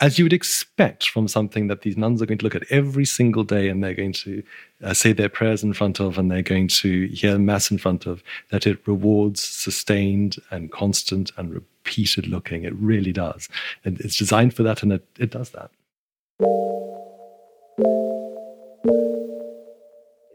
as 0.00 0.18
you 0.18 0.24
would 0.24 0.32
expect 0.32 1.08
from 1.08 1.28
something 1.28 1.68
that 1.68 1.82
these 1.82 1.96
nuns 1.96 2.20
are 2.20 2.26
going 2.26 2.38
to 2.38 2.44
look 2.44 2.56
at 2.56 2.64
every 2.70 3.04
single 3.04 3.44
day 3.44 3.68
and 3.68 3.84
they're 3.84 3.94
going 3.94 4.14
to 4.14 4.42
uh, 4.82 4.92
say 4.92 5.12
their 5.12 5.28
prayers 5.28 5.62
in 5.62 5.72
front 5.72 6.00
of 6.00 6.18
and 6.18 6.28
they're 6.28 6.42
going 6.42 6.66
to 6.66 7.06
hear 7.08 7.38
Mass 7.38 7.70
in 7.70 7.78
front 7.78 8.06
of, 8.06 8.24
that 8.50 8.66
it 8.66 8.84
rewards 8.88 9.40
sustained 9.40 10.38
and 10.50 10.72
constant 10.72 11.30
and 11.36 11.54
repeated 11.54 12.26
looking. 12.26 12.64
It 12.64 12.74
really 12.74 13.12
does. 13.12 13.48
And 13.84 14.00
it's 14.00 14.16
designed 14.16 14.54
for 14.54 14.64
that 14.64 14.82
and 14.82 14.94
it, 14.94 15.06
it 15.16 15.30
does 15.30 15.50
that. 15.50 15.70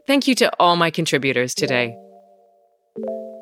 Thank 0.06 0.28
you 0.28 0.36
to 0.36 0.52
all 0.60 0.76
my 0.76 0.90
contributors 0.92 1.52
today. 1.52 1.96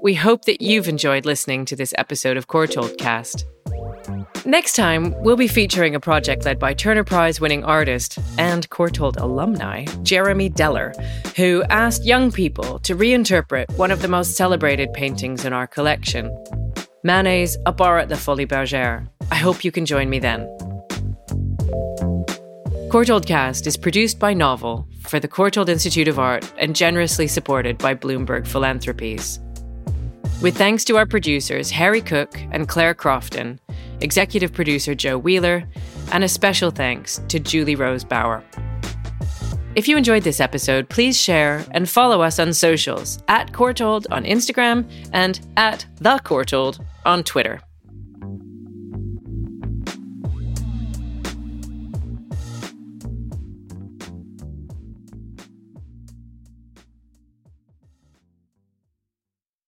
We 0.02 0.14
hope 0.14 0.46
that 0.46 0.62
you've 0.62 0.88
enjoyed 0.88 1.26
listening 1.26 1.66
to 1.66 1.76
this 1.76 1.92
episode 1.98 2.38
of 2.38 2.48
Courtauld 2.48 2.96
Cast. 2.96 3.44
Next 4.46 4.74
time, 4.74 5.14
we'll 5.22 5.36
be 5.36 5.46
featuring 5.46 5.94
a 5.94 6.00
project 6.00 6.46
led 6.46 6.58
by 6.58 6.72
Turner 6.72 7.04
Prize 7.04 7.38
winning 7.38 7.64
artist 7.64 8.18
and 8.38 8.68
Courtauld 8.70 9.18
alumni, 9.18 9.84
Jeremy 10.02 10.48
Deller, 10.48 10.94
who 11.36 11.62
asked 11.64 12.06
young 12.06 12.32
people 12.32 12.78
to 12.80 12.96
reinterpret 12.96 13.70
one 13.76 13.90
of 13.90 14.00
the 14.00 14.08
most 14.08 14.34
celebrated 14.34 14.90
paintings 14.94 15.44
in 15.44 15.52
our 15.52 15.66
collection 15.66 16.34
Manet's 17.02 17.58
A 17.66 17.72
Bar 17.72 17.98
at 17.98 18.08
the 18.08 18.14
Folies 18.14 18.46
Bergère. 18.46 19.06
I 19.30 19.34
hope 19.34 19.64
you 19.64 19.70
can 19.70 19.84
join 19.84 20.08
me 20.08 20.18
then. 20.18 20.48
Courtauld 22.94 23.26
Cast 23.26 23.66
is 23.66 23.76
produced 23.76 24.20
by 24.20 24.32
Novel 24.32 24.86
for 25.00 25.18
the 25.18 25.26
Courtauld 25.26 25.68
Institute 25.68 26.06
of 26.06 26.20
Art 26.20 26.52
and 26.58 26.76
generously 26.76 27.26
supported 27.26 27.76
by 27.76 27.92
Bloomberg 27.92 28.46
Philanthropies. 28.46 29.40
With 30.40 30.56
thanks 30.56 30.84
to 30.84 30.96
our 30.96 31.04
producers 31.04 31.72
Harry 31.72 32.00
Cooke 32.00 32.38
and 32.52 32.68
Claire 32.68 32.94
Crofton, 32.94 33.58
executive 34.00 34.52
producer 34.52 34.94
Jo 34.94 35.18
Wheeler, 35.18 35.64
and 36.12 36.22
a 36.22 36.28
special 36.28 36.70
thanks 36.70 37.20
to 37.26 37.40
Julie 37.40 37.74
Rose 37.74 38.04
Bower. 38.04 38.44
If 39.74 39.88
you 39.88 39.96
enjoyed 39.96 40.22
this 40.22 40.38
episode, 40.38 40.88
please 40.88 41.20
share 41.20 41.64
and 41.72 41.90
follow 41.90 42.22
us 42.22 42.38
on 42.38 42.52
socials 42.52 43.20
at 43.26 43.50
Courtauld 43.50 44.06
on 44.12 44.22
Instagram 44.22 44.88
and 45.12 45.40
at 45.56 45.84
The 45.96 46.20
Courtauld 46.22 46.78
on 47.04 47.24
Twitter. 47.24 47.60